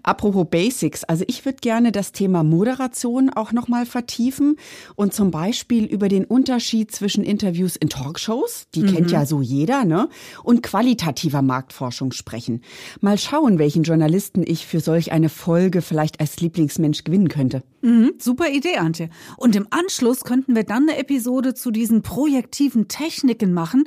Apropos 0.03 0.47
Basics. 0.49 1.03
Also 1.03 1.23
ich 1.27 1.45
würde 1.45 1.57
gerne 1.61 1.91
das 1.91 2.13
Thema 2.13 2.43
Moderation 2.43 3.29
auch 3.29 3.51
nochmal 3.51 3.85
vertiefen 3.85 4.55
und 4.95 5.13
zum 5.13 5.31
Beispiel 5.31 5.85
über 5.85 6.07
den 6.07 6.25
Unterschied 6.25 6.91
zwischen 6.91 7.23
Interviews 7.23 7.75
in 7.75 7.89
Talkshows, 7.89 8.67
die 8.73 8.83
mhm. 8.83 8.95
kennt 8.95 9.11
ja 9.11 9.25
so 9.25 9.41
jeder, 9.41 9.83
ne? 9.83 10.09
Und 10.43 10.63
qualitativer 10.63 11.41
Marktforschung 11.41 12.11
sprechen. 12.11 12.61
Mal 13.01 13.17
schauen, 13.17 13.59
welchen 13.59 13.83
Journalisten 13.83 14.43
ich 14.45 14.65
für 14.65 14.79
solch 14.79 15.11
eine 15.11 15.29
Folge 15.29 15.81
vielleicht 15.81 16.19
als 16.19 16.39
Lieblingsmensch 16.39 17.03
gewinnen 17.03 17.29
könnte. 17.29 17.63
Mhm, 17.87 18.15
super 18.19 18.49
Idee, 18.49 18.79
Antje. 18.79 19.09
Und 19.37 19.55
im 19.55 19.65
Anschluss 19.69 20.25
könnten 20.25 20.57
wir 20.57 20.65
dann 20.65 20.89
eine 20.89 20.97
Episode 20.97 21.53
zu 21.53 21.71
diesen 21.71 22.01
projektiven 22.01 22.89
Techniken 22.89 23.53
machen, 23.53 23.85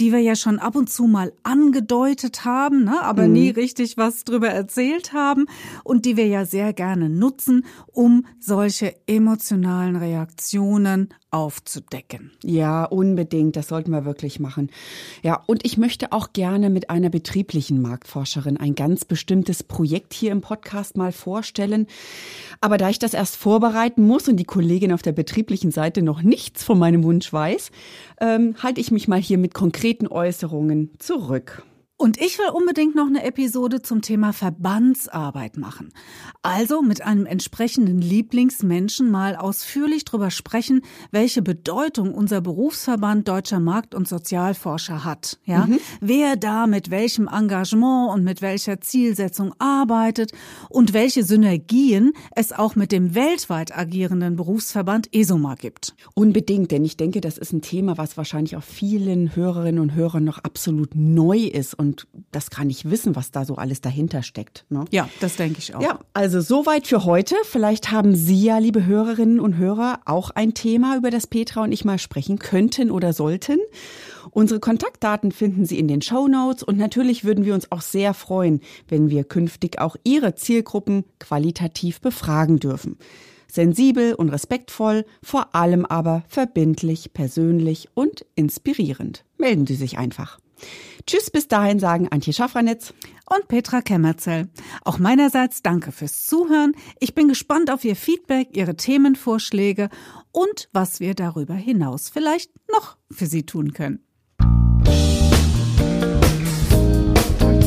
die 0.00 0.12
wir 0.12 0.20
ja 0.20 0.36
schon 0.36 0.60
ab 0.60 0.76
und 0.76 0.88
zu 0.88 1.08
mal 1.08 1.32
angedeutet 1.42 2.44
haben, 2.44 2.84
ne, 2.84 3.02
aber 3.02 3.26
mhm. 3.26 3.32
nie 3.32 3.50
richtig 3.50 3.96
was 3.96 4.22
drüber 4.22 4.50
erzählt 4.50 5.12
haben 5.12 5.46
und 5.82 6.04
die 6.04 6.16
wir 6.16 6.28
ja 6.28 6.44
sehr 6.44 6.72
gerne 6.72 7.10
nutzen, 7.10 7.66
um 7.90 8.24
solche 8.38 8.94
emotionalen 9.08 9.96
Reaktionen 9.96 11.08
aufzudecken. 11.30 12.32
Ja, 12.42 12.84
unbedingt. 12.84 13.56
Das 13.56 13.68
sollten 13.68 13.92
wir 13.92 14.04
wirklich 14.04 14.40
machen. 14.40 14.70
Ja, 15.22 15.42
und 15.46 15.64
ich 15.64 15.78
möchte 15.78 16.12
auch 16.12 16.32
gerne 16.32 16.70
mit 16.70 16.90
einer 16.90 17.08
betrieblichen 17.08 17.80
Marktforscherin 17.80 18.56
ein 18.56 18.74
ganz 18.74 19.04
bestimmtes 19.04 19.62
Projekt 19.62 20.12
hier 20.12 20.32
im 20.32 20.40
Podcast 20.40 20.96
mal 20.96 21.12
vorstellen. 21.12 21.86
Aber 22.60 22.78
da 22.78 22.90
ich 22.90 22.98
das 22.98 23.14
erst 23.14 23.36
vorbereiten 23.40 24.06
muss 24.06 24.28
und 24.28 24.36
die 24.36 24.44
Kollegin 24.44 24.92
auf 24.92 25.00
der 25.00 25.12
betrieblichen 25.12 25.70
Seite 25.70 26.02
noch 26.02 26.20
nichts 26.20 26.62
von 26.62 26.78
meinem 26.78 27.02
Wunsch 27.04 27.32
weiß, 27.32 27.70
ähm, 28.20 28.54
halte 28.62 28.82
ich 28.82 28.90
mich 28.90 29.08
mal 29.08 29.18
hier 29.18 29.38
mit 29.38 29.54
konkreten 29.54 30.08
Äußerungen 30.08 30.90
zurück. 30.98 31.62
Und 32.00 32.18
ich 32.18 32.38
will 32.38 32.48
unbedingt 32.54 32.94
noch 32.94 33.08
eine 33.08 33.24
Episode 33.24 33.82
zum 33.82 34.00
Thema 34.00 34.32
Verbandsarbeit 34.32 35.58
machen. 35.58 35.92
Also 36.40 36.80
mit 36.80 37.02
einem 37.02 37.26
entsprechenden 37.26 38.00
Lieblingsmenschen 38.00 39.10
mal 39.10 39.36
ausführlich 39.36 40.06
drüber 40.06 40.30
sprechen, 40.30 40.80
welche 41.10 41.42
Bedeutung 41.42 42.14
unser 42.14 42.40
Berufsverband 42.40 43.28
Deutscher 43.28 43.60
Markt- 43.60 43.94
und 43.94 44.08
Sozialforscher 44.08 45.04
hat. 45.04 45.38
Ja, 45.44 45.66
mhm. 45.66 45.78
wer 46.00 46.36
da 46.36 46.66
mit 46.66 46.90
welchem 46.90 47.28
Engagement 47.28 48.14
und 48.14 48.24
mit 48.24 48.40
welcher 48.40 48.80
Zielsetzung 48.80 49.54
arbeitet 49.58 50.32
und 50.70 50.94
welche 50.94 51.22
Synergien 51.22 52.14
es 52.34 52.52
auch 52.52 52.76
mit 52.76 52.92
dem 52.92 53.14
weltweit 53.14 53.76
agierenden 53.76 54.36
Berufsverband 54.36 55.14
ESOMA 55.14 55.54
gibt. 55.56 55.94
Unbedingt, 56.14 56.70
denn 56.70 56.82
ich 56.82 56.96
denke, 56.96 57.20
das 57.20 57.36
ist 57.36 57.52
ein 57.52 57.60
Thema, 57.60 57.98
was 57.98 58.16
wahrscheinlich 58.16 58.56
auch 58.56 58.62
vielen 58.62 59.36
Hörerinnen 59.36 59.82
und 59.82 59.94
Hörern 59.94 60.24
noch 60.24 60.38
absolut 60.38 60.94
neu 60.94 61.40
ist 61.40 61.74
und 61.74 61.89
und 61.90 62.06
das 62.30 62.50
kann 62.50 62.70
ich 62.70 62.88
wissen, 62.88 63.16
was 63.16 63.32
da 63.32 63.44
so 63.44 63.56
alles 63.56 63.80
dahinter 63.80 64.22
steckt. 64.22 64.64
Ne? 64.68 64.84
Ja, 64.92 65.08
das 65.18 65.34
denke 65.34 65.58
ich 65.58 65.74
auch. 65.74 65.82
Ja, 65.82 65.98
also 66.14 66.40
soweit 66.40 66.86
für 66.86 67.04
heute. 67.04 67.34
Vielleicht 67.42 67.90
haben 67.90 68.14
Sie 68.14 68.44
ja, 68.44 68.58
liebe 68.58 68.86
Hörerinnen 68.86 69.40
und 69.40 69.56
Hörer, 69.56 69.98
auch 70.04 70.30
ein 70.30 70.54
Thema, 70.54 70.96
über 70.96 71.10
das 71.10 71.26
Petra 71.26 71.64
und 71.64 71.72
ich 71.72 71.84
mal 71.84 71.98
sprechen 71.98 72.38
könnten 72.38 72.92
oder 72.92 73.12
sollten. 73.12 73.58
Unsere 74.30 74.60
Kontaktdaten 74.60 75.32
finden 75.32 75.64
Sie 75.64 75.80
in 75.80 75.88
den 75.88 76.00
Show 76.00 76.28
Notes 76.28 76.62
und 76.62 76.78
natürlich 76.78 77.24
würden 77.24 77.44
wir 77.44 77.54
uns 77.54 77.72
auch 77.72 77.82
sehr 77.82 78.14
freuen, 78.14 78.60
wenn 78.86 79.10
wir 79.10 79.24
künftig 79.24 79.80
auch 79.80 79.96
Ihre 80.04 80.36
Zielgruppen 80.36 81.04
qualitativ 81.18 82.00
befragen 82.00 82.60
dürfen. 82.60 82.98
Sensibel 83.50 84.14
und 84.14 84.28
respektvoll, 84.28 85.04
vor 85.24 85.56
allem 85.56 85.84
aber 85.84 86.22
verbindlich, 86.28 87.12
persönlich 87.12 87.88
und 87.94 88.24
inspirierend. 88.36 89.24
Melden 89.38 89.66
Sie 89.66 89.74
sich 89.74 89.98
einfach. 89.98 90.38
Tschüss, 91.06 91.30
bis 91.30 91.48
dahin 91.48 91.78
sagen 91.78 92.08
Antje 92.10 92.32
Schaffranitz 92.32 92.94
und 93.26 93.48
Petra 93.48 93.80
Kemmerzell. 93.80 94.48
Auch 94.84 94.98
meinerseits 94.98 95.62
danke 95.62 95.92
fürs 95.92 96.26
Zuhören. 96.26 96.74
Ich 97.00 97.14
bin 97.14 97.28
gespannt 97.28 97.70
auf 97.70 97.84
Ihr 97.84 97.96
Feedback, 97.96 98.48
Ihre 98.52 98.76
Themenvorschläge 98.76 99.88
und 100.32 100.68
was 100.72 101.00
wir 101.00 101.14
darüber 101.14 101.54
hinaus 101.54 102.08
vielleicht 102.08 102.50
noch 102.72 102.96
für 103.10 103.26
Sie 103.26 103.44
tun 103.44 103.72
können. 103.72 104.04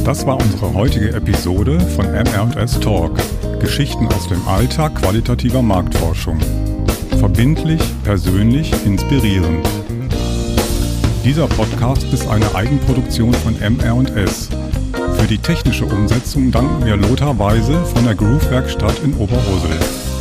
Das 0.06 0.26
war 0.26 0.36
unsere 0.36 0.74
heutige 0.74 1.14
Episode 1.14 1.80
von 1.80 2.06
MR&S 2.06 2.80
Talk. 2.82 3.18
Geschichten 3.62 4.06
aus 4.08 4.28
dem 4.28 4.46
Alltag 4.50 4.96
qualitativer 4.96 5.62
Marktforschung. 5.62 6.38
Verbindlich, 7.20 7.82
persönlich, 8.04 8.74
inspirierend. 8.86 9.66
Dieser 11.24 11.48
Podcast 11.48 12.04
ist 12.12 12.28
eine 12.28 12.54
Eigenproduktion 12.54 13.34
von 13.34 13.56
MR&S. 13.58 14.50
Für 15.18 15.26
die 15.26 15.38
technische 15.38 15.86
Umsetzung 15.86 16.52
danken 16.52 16.86
wir 16.86 16.98
Lothar 16.98 17.40
Weise 17.40 17.86
von 17.86 18.04
der 18.04 18.14
Groove 18.14 18.52
Werkstatt 18.52 19.00
in 19.06 19.16
Oberursel. 19.16 20.13